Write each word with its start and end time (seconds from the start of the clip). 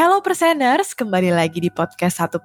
Hello 0.00 0.24
Perseners, 0.24 0.96
kembali 0.96 1.28
lagi 1.28 1.60
di 1.60 1.68
podcast 1.68 2.24
1% 2.24 2.40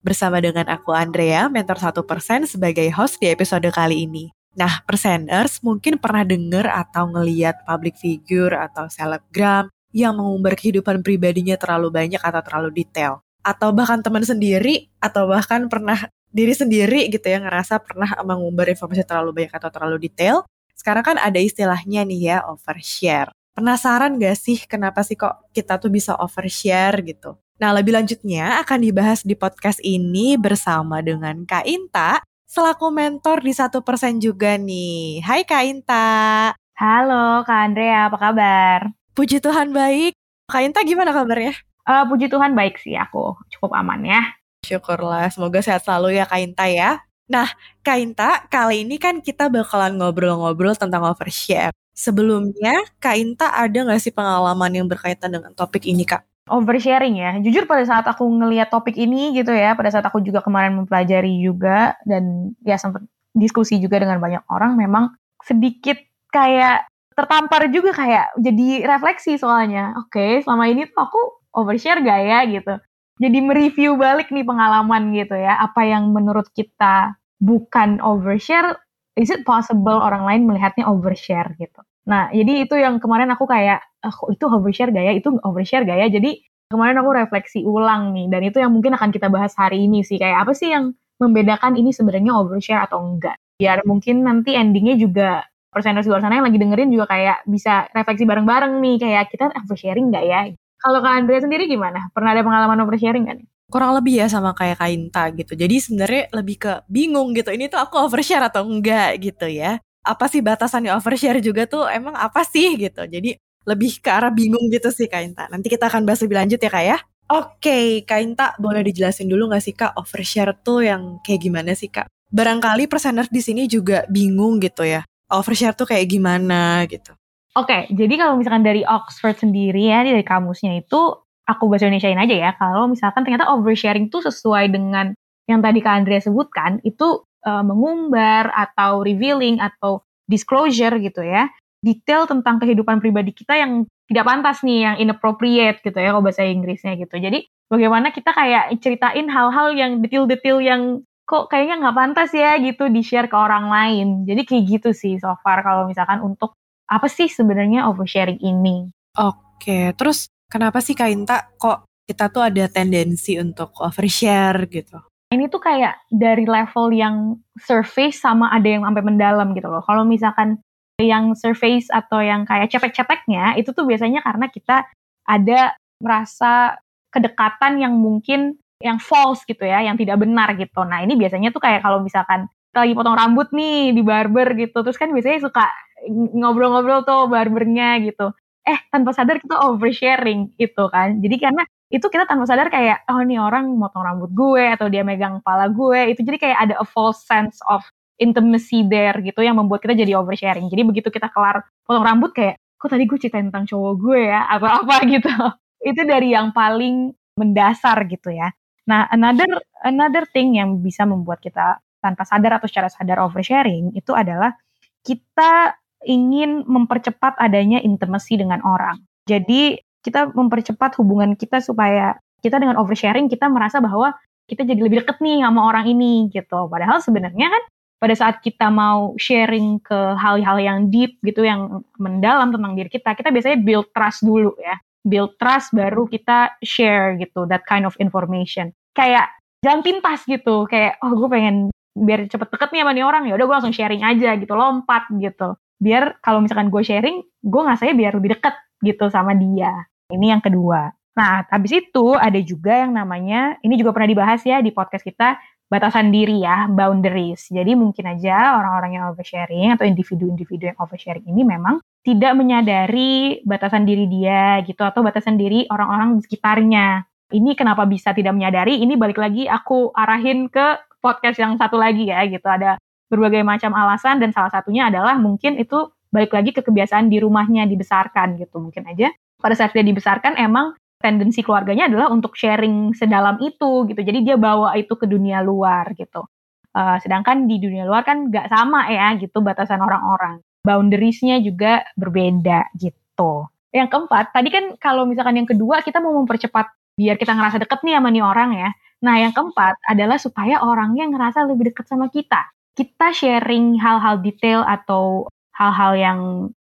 bersama 0.00 0.40
dengan 0.40 0.64
aku 0.64 0.96
Andrea, 0.96 1.44
mentor 1.52 1.76
1% 1.76 2.08
sebagai 2.48 2.88
host 2.96 3.20
di 3.20 3.28
episode 3.28 3.68
kali 3.68 4.08
ini. 4.08 4.32
Nah, 4.56 4.80
Perseners 4.88 5.60
mungkin 5.60 6.00
pernah 6.00 6.24
dengar 6.24 6.72
atau 6.72 7.04
ngeliat 7.12 7.68
public 7.68 8.00
figure 8.00 8.56
atau 8.56 8.88
selebgram 8.88 9.68
yang 9.92 10.16
mengumbar 10.16 10.56
kehidupan 10.56 11.04
pribadinya 11.04 11.60
terlalu 11.60 11.92
banyak 11.92 12.22
atau 12.24 12.40
terlalu 12.40 12.72
detail. 12.72 13.20
Atau 13.44 13.76
bahkan 13.76 14.00
teman 14.00 14.24
sendiri, 14.24 14.88
atau 15.04 15.28
bahkan 15.28 15.68
pernah 15.68 16.08
diri 16.32 16.56
sendiri 16.56 17.12
gitu 17.12 17.28
ya, 17.28 17.44
ngerasa 17.44 17.76
pernah 17.84 18.08
mengumbar 18.24 18.72
informasi 18.72 19.04
terlalu 19.04 19.44
banyak 19.44 19.52
atau 19.52 19.68
terlalu 19.68 20.08
detail. 20.08 20.48
Sekarang 20.72 21.04
kan 21.04 21.20
ada 21.20 21.36
istilahnya 21.36 22.08
nih 22.08 22.20
ya, 22.24 22.36
overshare. 22.48 23.36
Penasaran 23.50 24.16
gak 24.16 24.38
sih 24.38 24.62
kenapa 24.64 25.02
sih 25.02 25.18
kok 25.18 25.50
kita 25.50 25.82
tuh 25.82 25.90
bisa 25.90 26.14
overshare 26.16 27.02
gitu? 27.02 27.34
Nah 27.60 27.74
lebih 27.76 27.92
lanjutnya 27.92 28.62
akan 28.62 28.78
dibahas 28.80 29.20
di 29.26 29.34
podcast 29.36 29.82
ini 29.84 30.38
bersama 30.38 31.02
dengan 31.02 31.44
Kak 31.44 31.66
Inta 31.66 32.22
selaku 32.46 32.90
mentor 32.90 33.42
di 33.42 33.52
satu 33.52 33.82
persen 33.82 34.22
juga 34.22 34.54
nih. 34.54 35.20
Hai 35.26 35.42
Kak 35.42 35.64
Inta. 35.66 36.50
Halo 36.78 37.44
Kak 37.44 37.60
Andrea, 37.68 38.08
apa 38.08 38.18
kabar? 38.18 38.78
Puji 39.12 39.42
Tuhan 39.42 39.74
baik. 39.74 40.16
Kak 40.48 40.62
Inta 40.64 40.80
gimana 40.86 41.10
kabarnya? 41.10 41.52
Uh, 41.84 42.06
puji 42.06 42.30
Tuhan 42.30 42.54
baik 42.54 42.78
sih 42.78 42.94
aku, 42.94 43.34
cukup 43.50 43.74
aman 43.76 44.02
ya. 44.06 44.22
Syukurlah, 44.62 45.26
semoga 45.28 45.58
sehat 45.58 45.82
selalu 45.82 46.16
ya 46.16 46.24
Kak 46.24 46.40
Inta 46.40 46.66
ya. 46.70 47.02
Nah, 47.30 47.46
Kak 47.86 47.98
Inta, 48.02 48.30
kali 48.50 48.82
ini 48.82 48.98
kan 48.98 49.22
kita 49.22 49.46
bakalan 49.46 49.98
ngobrol-ngobrol 49.98 50.74
tentang 50.74 51.06
overshare. 51.06 51.70
Sebelumnya, 52.00 52.80
Kak 52.96 53.16
Inta 53.20 53.52
ada 53.52 53.76
nggak 53.76 54.00
sih 54.00 54.08
pengalaman 54.08 54.72
yang 54.72 54.88
berkaitan 54.88 55.36
dengan 55.36 55.52
topik 55.52 55.84
ini, 55.84 56.08
Kak? 56.08 56.24
Oversharing 56.48 57.20
ya. 57.20 57.36
Jujur 57.44 57.68
pada 57.68 57.84
saat 57.84 58.08
aku 58.08 58.24
ngeliat 58.24 58.72
topik 58.72 58.96
ini 58.96 59.36
gitu 59.36 59.52
ya, 59.52 59.76
pada 59.76 59.92
saat 59.92 60.08
aku 60.08 60.24
juga 60.24 60.40
kemarin 60.40 60.80
mempelajari 60.80 61.44
juga 61.44 62.00
dan 62.08 62.56
ya 62.64 62.80
sempat 62.80 63.04
diskusi 63.36 63.76
juga 63.76 64.00
dengan 64.00 64.16
banyak 64.16 64.48
orang, 64.48 64.80
memang 64.80 65.12
sedikit 65.44 66.00
kayak 66.32 66.88
tertampar 67.12 67.68
juga 67.68 67.92
kayak 67.92 68.32
jadi 68.40 68.88
refleksi 68.88 69.36
soalnya. 69.36 69.92
Oke, 70.00 70.16
okay, 70.16 70.32
selama 70.40 70.72
ini 70.72 70.88
tuh 70.88 71.04
aku 71.04 71.20
overshare 71.52 72.00
gak 72.00 72.20
ya 72.24 72.40
gitu. 72.48 72.74
Jadi 73.20 73.38
mereview 73.44 74.00
balik 74.00 74.32
nih 74.32 74.48
pengalaman 74.48 75.12
gitu 75.12 75.36
ya, 75.36 75.60
apa 75.60 75.84
yang 75.84 76.16
menurut 76.16 76.48
kita 76.56 77.20
bukan 77.44 78.00
overshare, 78.00 78.80
is 79.20 79.28
it 79.28 79.44
possible 79.44 80.00
orang 80.00 80.24
lain 80.24 80.48
melihatnya 80.48 80.88
overshare 80.88 81.52
gitu. 81.60 81.84
Nah, 82.10 82.26
jadi 82.34 82.66
itu 82.66 82.74
yang 82.74 82.98
kemarin 82.98 83.30
aku 83.30 83.46
kayak, 83.46 83.86
oh, 84.02 84.34
itu 84.34 84.44
overshare 84.50 84.90
gaya, 84.90 85.14
itu 85.14 85.30
overshare 85.46 85.86
gaya. 85.86 86.10
Jadi 86.10 86.42
kemarin 86.66 86.98
aku 86.98 87.10
refleksi 87.14 87.62
ulang 87.62 88.10
nih, 88.10 88.26
dan 88.26 88.42
itu 88.42 88.58
yang 88.58 88.74
mungkin 88.74 88.98
akan 88.98 89.14
kita 89.14 89.30
bahas 89.30 89.54
hari 89.54 89.86
ini 89.86 90.02
sih. 90.02 90.18
Kayak 90.18 90.42
apa 90.42 90.52
sih 90.58 90.74
yang 90.74 90.90
membedakan 91.22 91.78
ini 91.78 91.94
sebenarnya 91.94 92.34
overshare 92.34 92.82
atau 92.82 92.98
enggak. 92.98 93.38
Biar 93.62 93.86
mungkin 93.86 94.26
nanti 94.26 94.58
endingnya 94.58 94.98
juga 94.98 95.30
perseners 95.70 96.10
luar 96.10 96.18
sana 96.18 96.42
yang 96.42 96.50
lagi 96.50 96.58
dengerin 96.58 96.90
juga 96.90 97.06
kayak 97.14 97.46
bisa 97.46 97.86
refleksi 97.94 98.26
bareng-bareng 98.26 98.82
nih. 98.82 98.96
Kayak 98.98 99.24
kita 99.30 99.44
oversharing 99.62 100.10
nggak 100.10 100.24
ya? 100.26 100.40
Kalau 100.80 100.98
Kak 101.04 101.14
Andrea 101.14 101.44
sendiri 101.44 101.70
gimana? 101.70 102.10
Pernah 102.10 102.34
ada 102.34 102.42
pengalaman 102.42 102.82
oversharing 102.82 103.26
kan? 103.30 103.38
kurang 103.70 103.94
lebih 103.94 104.18
ya 104.18 104.26
sama 104.26 104.50
kayak 104.50 104.82
Kainta 104.82 105.30
gitu. 105.30 105.54
Jadi 105.54 105.78
sebenarnya 105.78 106.26
lebih 106.34 106.58
ke 106.58 106.82
bingung 106.90 107.30
gitu. 107.38 107.54
Ini 107.54 107.70
tuh 107.70 107.78
aku 107.78 108.02
overshare 108.02 108.50
atau 108.50 108.66
enggak 108.66 109.22
gitu 109.22 109.46
ya 109.46 109.78
apa 110.00 110.24
sih 110.32 110.40
batasannya 110.40 110.92
overshare 110.96 111.40
juga 111.44 111.68
tuh 111.68 111.84
emang 111.88 112.16
apa 112.16 112.44
sih 112.44 112.76
gitu. 112.76 113.04
Jadi 113.04 113.36
lebih 113.68 114.00
ke 114.00 114.08
arah 114.08 114.32
bingung 114.32 114.72
gitu 114.72 114.88
sih 114.88 115.06
Kak 115.06 115.22
Inta. 115.22 115.44
Nanti 115.52 115.68
kita 115.68 115.92
akan 115.92 116.08
bahas 116.08 116.24
lebih 116.24 116.36
lanjut 116.40 116.60
ya 116.60 116.70
Kak 116.72 116.84
ya. 116.84 116.98
Oke, 117.30 117.62
okay, 117.62 117.86
Kak 118.02 118.20
Inta 118.24 118.46
boleh 118.58 118.82
dijelasin 118.82 119.30
dulu 119.30 119.54
gak 119.54 119.62
sih 119.62 119.76
Kak 119.76 119.94
overshare 119.94 120.56
tuh 120.66 120.82
yang 120.82 121.22
kayak 121.22 121.40
gimana 121.46 121.76
sih 121.78 121.86
Kak? 121.86 122.10
Barangkali 122.30 122.90
persener 122.90 123.30
di 123.30 123.38
sini 123.38 123.70
juga 123.70 124.02
bingung 124.10 124.58
gitu 124.58 124.82
ya. 124.82 125.06
Overshare 125.30 125.78
tuh 125.78 125.86
kayak 125.86 126.10
gimana 126.10 126.82
gitu. 126.90 127.14
Oke, 127.54 127.86
jadi 127.90 128.14
kalau 128.14 128.38
misalkan 128.38 128.62
dari 128.62 128.86
Oxford 128.86 129.38
sendiri 129.42 129.90
ya, 129.90 130.06
dari 130.06 130.22
kamusnya 130.22 130.78
itu, 130.78 131.18
aku 131.46 131.66
bahasa 131.66 131.90
Indonesiain 131.90 132.18
aja 132.18 132.34
ya, 132.34 132.50
kalau 132.54 132.86
misalkan 132.86 133.26
ternyata 133.26 133.50
oversharing 133.50 134.06
tuh 134.06 134.22
sesuai 134.22 134.70
dengan 134.70 135.10
yang 135.50 135.58
tadi 135.58 135.82
Kak 135.82 136.02
Andrea 136.02 136.22
sebutkan, 136.22 136.78
itu 136.86 137.26
uh, 137.44 137.64
mengumbar 137.64 138.52
atau 138.52 139.04
revealing 139.04 139.58
atau 139.60 140.04
disclosure 140.30 140.96
gitu 141.02 141.26
ya 141.26 141.50
detail 141.80 142.28
tentang 142.28 142.60
kehidupan 142.60 143.00
pribadi 143.00 143.32
kita 143.32 143.56
yang 143.56 143.88
tidak 144.06 144.24
pantas 144.28 144.60
nih 144.60 144.78
yang 144.84 144.96
inappropriate 145.00 145.80
gitu 145.80 145.96
ya 145.96 146.12
kalau 146.12 146.24
bahasa 146.24 146.44
Inggrisnya 146.44 146.98
gitu. 147.00 147.16
Jadi 147.16 147.48
bagaimana 147.72 148.12
kita 148.12 148.36
kayak 148.36 148.76
ceritain 148.84 149.26
hal-hal 149.32 149.72
yang 149.72 150.04
detail-detail 150.04 150.60
yang 150.60 150.82
kok 151.24 151.48
kayaknya 151.48 151.78
nggak 151.80 151.96
pantas 151.96 152.30
ya 152.34 152.58
gitu 152.60 152.90
di 152.92 153.00
share 153.00 153.30
ke 153.30 153.36
orang 153.36 153.72
lain. 153.72 154.08
Jadi 154.28 154.42
kayak 154.44 154.64
gitu 154.66 154.90
sih 154.92 155.16
so 155.16 155.32
far 155.40 155.64
kalau 155.64 155.88
misalkan 155.88 156.20
untuk 156.20 156.52
apa 156.90 157.08
sih 157.08 157.30
sebenarnya 157.30 157.88
oversharing 157.88 158.42
ini. 158.44 158.92
Oke 159.16 159.96
terus 159.96 160.28
kenapa 160.52 160.84
sih 160.84 160.92
Kak 160.92 161.10
Inta 161.10 161.48
kok 161.56 161.88
kita 162.04 162.28
tuh 162.34 162.42
ada 162.44 162.66
tendensi 162.66 163.38
untuk 163.38 163.70
overshare 163.78 164.66
gitu 164.66 164.98
ini 165.30 165.46
tuh 165.46 165.62
kayak 165.62 165.94
dari 166.10 166.42
level 166.42 166.90
yang 166.90 167.38
surface 167.62 168.18
sama 168.18 168.50
ada 168.50 168.66
yang 168.66 168.82
sampai 168.82 169.02
mendalam 169.06 169.54
gitu 169.54 169.70
loh. 169.70 169.82
Kalau 169.86 170.02
misalkan 170.02 170.58
yang 171.00 171.32
surface 171.38 171.86
atau 171.88 172.20
yang 172.20 172.44
kayak 172.44 172.68
cetek-ceteknya 172.68 173.56
itu 173.56 173.70
tuh 173.72 173.86
biasanya 173.88 174.20
karena 174.20 174.50
kita 174.50 174.84
ada 175.24 175.72
merasa 176.02 176.76
kedekatan 177.14 177.78
yang 177.78 177.94
mungkin 177.94 178.58
yang 178.82 178.98
false 178.98 179.46
gitu 179.46 179.62
ya, 179.62 179.86
yang 179.86 179.94
tidak 179.94 180.18
benar 180.18 180.56
gitu. 180.58 180.82
Nah 180.82 181.04
ini 181.06 181.14
biasanya 181.14 181.54
tuh 181.54 181.62
kayak 181.62 181.86
kalau 181.86 182.02
misalkan 182.02 182.50
kita 182.70 182.86
lagi 182.86 182.94
potong 182.96 183.18
rambut 183.18 183.48
nih 183.54 183.94
di 183.94 184.02
barber 184.02 184.56
gitu, 184.58 184.82
terus 184.82 184.98
kan 184.98 185.14
biasanya 185.14 185.46
suka 185.46 185.66
ngobrol-ngobrol 186.10 187.06
tuh 187.06 187.30
barbernya 187.30 188.02
gitu. 188.02 188.34
Eh 188.66 188.78
tanpa 188.90 189.14
sadar 189.14 189.38
kita 189.38 189.62
oversharing 189.62 190.58
gitu 190.58 190.90
kan. 190.90 191.22
Jadi 191.22 191.36
karena 191.38 191.62
itu 191.90 192.06
kita 192.06 192.22
tanpa 192.22 192.46
sadar 192.46 192.70
kayak 192.70 193.02
oh 193.10 193.18
ini 193.18 193.34
orang 193.36 193.66
motong 193.74 194.06
rambut 194.06 194.30
gue 194.30 194.78
atau 194.78 194.86
dia 194.86 195.02
megang 195.02 195.42
kepala 195.42 195.66
gue. 195.66 196.14
Itu 196.14 196.22
jadi 196.22 196.38
kayak 196.38 196.58
ada 196.70 196.74
a 196.78 196.86
false 196.86 197.26
sense 197.26 197.58
of 197.66 197.82
intimacy 198.22 198.86
there 198.86 199.18
gitu 199.18 199.42
yang 199.42 199.58
membuat 199.58 199.82
kita 199.82 199.98
jadi 199.98 200.14
oversharing. 200.22 200.70
Jadi 200.70 200.82
begitu 200.86 201.10
kita 201.10 201.26
kelar 201.34 201.66
potong 201.82 202.06
rambut 202.06 202.30
kayak 202.30 202.62
kok 202.78 202.94
tadi 202.94 203.10
gue 203.10 203.18
cerita 203.18 203.42
tentang 203.42 203.66
cowok 203.66 203.92
gue 203.98 204.20
ya? 204.30 204.46
Atau 204.46 204.70
apa 204.86 204.96
gitu. 205.02 205.34
Itu 205.82 206.00
dari 206.06 206.30
yang 206.30 206.54
paling 206.54 207.10
mendasar 207.34 208.06
gitu 208.06 208.30
ya. 208.30 208.54
Nah 208.86 209.10
another 209.10 209.50
another 209.82 210.24
thing 210.30 210.54
yang 210.54 210.78
bisa 210.78 211.02
membuat 211.02 211.42
kita 211.42 211.82
tanpa 211.98 212.22
sadar 212.22 212.62
atau 212.62 212.70
secara 212.70 212.86
sadar 212.86 213.18
oversharing 213.18 213.92
itu 213.98 214.14
adalah 214.14 214.54
kita 215.02 215.74
ingin 216.06 216.64
mempercepat 216.64 217.36
adanya 217.36 217.82
intimacy 217.82 218.38
dengan 218.38 218.62
orang. 218.64 219.04
Jadi 219.28 219.76
kita 220.00 220.32
mempercepat 220.32 220.96
hubungan 220.96 221.36
kita 221.36 221.60
supaya 221.60 222.16
kita 222.40 222.56
dengan 222.56 222.80
oversharing 222.80 223.28
kita 223.28 223.48
merasa 223.52 223.78
bahwa 223.84 224.16
kita 224.48 224.66
jadi 224.66 224.80
lebih 224.82 225.06
deket 225.06 225.22
nih 225.22 225.44
sama 225.44 225.60
orang 225.70 225.86
ini 225.86 226.26
gitu. 226.32 226.66
Padahal 226.66 226.98
sebenarnya 226.98 227.52
kan 227.52 227.62
pada 228.00 228.14
saat 228.16 228.40
kita 228.40 228.72
mau 228.72 229.12
sharing 229.20 229.78
ke 229.84 230.16
hal-hal 230.16 230.56
yang 230.56 230.78
deep 230.88 231.20
gitu 231.20 231.44
yang 231.44 231.84
mendalam 232.00 232.48
tentang 232.48 232.72
diri 232.74 232.88
kita, 232.88 233.12
kita 233.12 233.28
biasanya 233.28 233.60
build 233.60 233.92
trust 233.92 234.24
dulu 234.24 234.56
ya. 234.58 234.80
Build 235.04 235.36
trust 235.36 235.76
baru 235.76 236.08
kita 236.08 236.56
share 236.64 237.20
gitu 237.20 237.44
that 237.46 237.62
kind 237.68 237.84
of 237.84 237.94
information. 238.00 238.72
Kayak 238.96 239.28
jangan 239.60 239.84
pintas 239.84 240.24
gitu, 240.24 240.64
kayak 240.66 240.96
oh 241.04 241.12
gue 241.12 241.28
pengen 241.28 241.68
biar 241.92 242.24
cepet 242.24 242.48
deket 242.48 242.68
nih 242.72 242.80
sama 242.82 242.92
nih 242.96 243.04
orang 243.04 243.22
ya 243.28 243.36
udah 243.36 243.46
gue 243.46 243.56
langsung 243.60 243.76
sharing 243.76 244.02
aja 244.02 244.34
gitu, 244.40 244.52
lompat 244.56 245.06
gitu. 245.20 245.54
Biar 245.80 246.20
kalau 246.20 246.44
misalkan 246.44 246.68
gue 246.68 246.82
sharing, 246.84 247.24
gue 247.24 247.62
ngasanya 247.64 247.94
biar 247.96 248.12
lebih 248.20 248.36
deket 248.36 248.54
gitu 248.84 249.08
sama 249.08 249.32
dia. 249.32 249.88
Ini 250.12 250.36
yang 250.36 250.42
kedua. 250.44 250.92
Nah, 251.16 251.42
habis 251.48 251.72
itu 251.74 252.14
ada 252.14 252.38
juga 252.38 252.86
yang 252.86 252.94
namanya, 252.94 253.58
ini 253.64 253.74
juga 253.80 253.96
pernah 253.96 254.08
dibahas 254.12 254.40
ya 254.46 254.62
di 254.62 254.70
podcast 254.70 255.02
kita, 255.02 255.40
batasan 255.70 256.10
diri 256.10 256.42
ya, 256.42 256.70
boundaries. 256.70 257.50
Jadi 257.50 257.74
mungkin 257.78 258.10
aja 258.10 258.58
orang-orang 258.58 259.00
yang 259.00 259.04
oversharing 259.10 259.74
atau 259.74 259.86
individu-individu 259.86 260.70
yang 260.74 260.78
oversharing 260.78 261.24
ini 261.24 261.42
memang 261.46 261.78
tidak 262.02 262.32
menyadari 262.34 263.38
batasan 263.46 263.84
diri 263.84 264.08
dia 264.08 264.64
gitu 264.66 264.80
atau 264.82 265.04
batasan 265.04 265.36
diri 265.36 265.68
orang-orang 265.70 266.18
di 266.18 266.20
sekitarnya. 266.26 267.04
Ini 267.30 267.54
kenapa 267.54 267.86
bisa 267.86 268.10
tidak 268.10 268.34
menyadari? 268.34 268.82
Ini 268.82 268.98
balik 268.98 269.22
lagi 269.22 269.46
aku 269.46 269.94
arahin 269.94 270.50
ke 270.50 270.82
podcast 270.98 271.38
yang 271.38 271.54
satu 271.54 271.78
lagi 271.78 272.10
ya 272.10 272.26
gitu. 272.26 272.42
Ada 272.42 272.80
berbagai 273.10 273.42
macam 273.42 273.74
alasan 273.74 274.22
dan 274.22 274.30
salah 274.30 274.48
satunya 274.54 274.86
adalah 274.86 275.18
mungkin 275.18 275.58
itu 275.58 275.90
balik 276.14 276.30
lagi 276.30 276.54
ke 276.54 276.62
kebiasaan 276.62 277.10
di 277.10 277.18
rumahnya 277.18 277.66
dibesarkan 277.66 278.38
gitu. 278.38 278.62
Mungkin 278.62 278.86
aja 278.86 279.10
pada 279.42 279.54
saat 279.58 279.74
dia 279.74 279.82
dibesarkan 279.82 280.38
emang 280.38 280.78
tendensi 281.00 281.40
keluarganya 281.40 281.88
adalah 281.88 282.12
untuk 282.12 282.36
sharing 282.38 282.94
sedalam 282.94 283.40
itu 283.42 283.88
gitu. 283.90 284.00
Jadi 284.00 284.18
dia 284.22 284.36
bawa 284.38 284.76
itu 284.78 284.94
ke 284.94 285.10
dunia 285.10 285.42
luar 285.42 285.90
gitu. 285.98 286.28
Uh, 286.70 287.02
sedangkan 287.02 287.50
di 287.50 287.58
dunia 287.58 287.82
luar 287.82 288.06
kan 288.06 288.30
nggak 288.30 288.46
sama 288.46 288.86
ya 288.86 289.18
gitu 289.18 289.42
batasan 289.42 289.82
orang-orang. 289.82 290.38
Boundariesnya 290.62 291.40
juga 291.42 291.82
berbeda 291.96 292.70
gitu. 292.76 293.48
Yang 293.72 293.88
keempat, 293.96 294.34
tadi 294.34 294.48
kan 294.52 294.64
kalau 294.76 295.08
misalkan 295.08 295.40
yang 295.40 295.48
kedua 295.48 295.80
kita 295.80 296.02
mau 296.04 296.14
mempercepat 296.20 296.68
biar 297.00 297.16
kita 297.16 297.32
ngerasa 297.32 297.64
deket 297.64 297.80
nih 297.80 297.96
sama 297.96 298.08
nih 298.12 298.22
orang 298.22 298.50
ya. 298.54 298.70
Nah 299.00 299.14
yang 299.16 299.32
keempat 299.32 299.80
adalah 299.88 300.20
supaya 300.20 300.60
orangnya 300.60 301.08
ngerasa 301.08 301.48
lebih 301.48 301.72
deket 301.72 301.88
sama 301.88 302.12
kita. 302.12 302.44
Kita 302.74 303.12
sharing 303.12 303.78
hal-hal 303.78 304.22
detail 304.22 304.64
atau 304.64 305.26
hal-hal 305.56 305.92
yang 305.98 306.20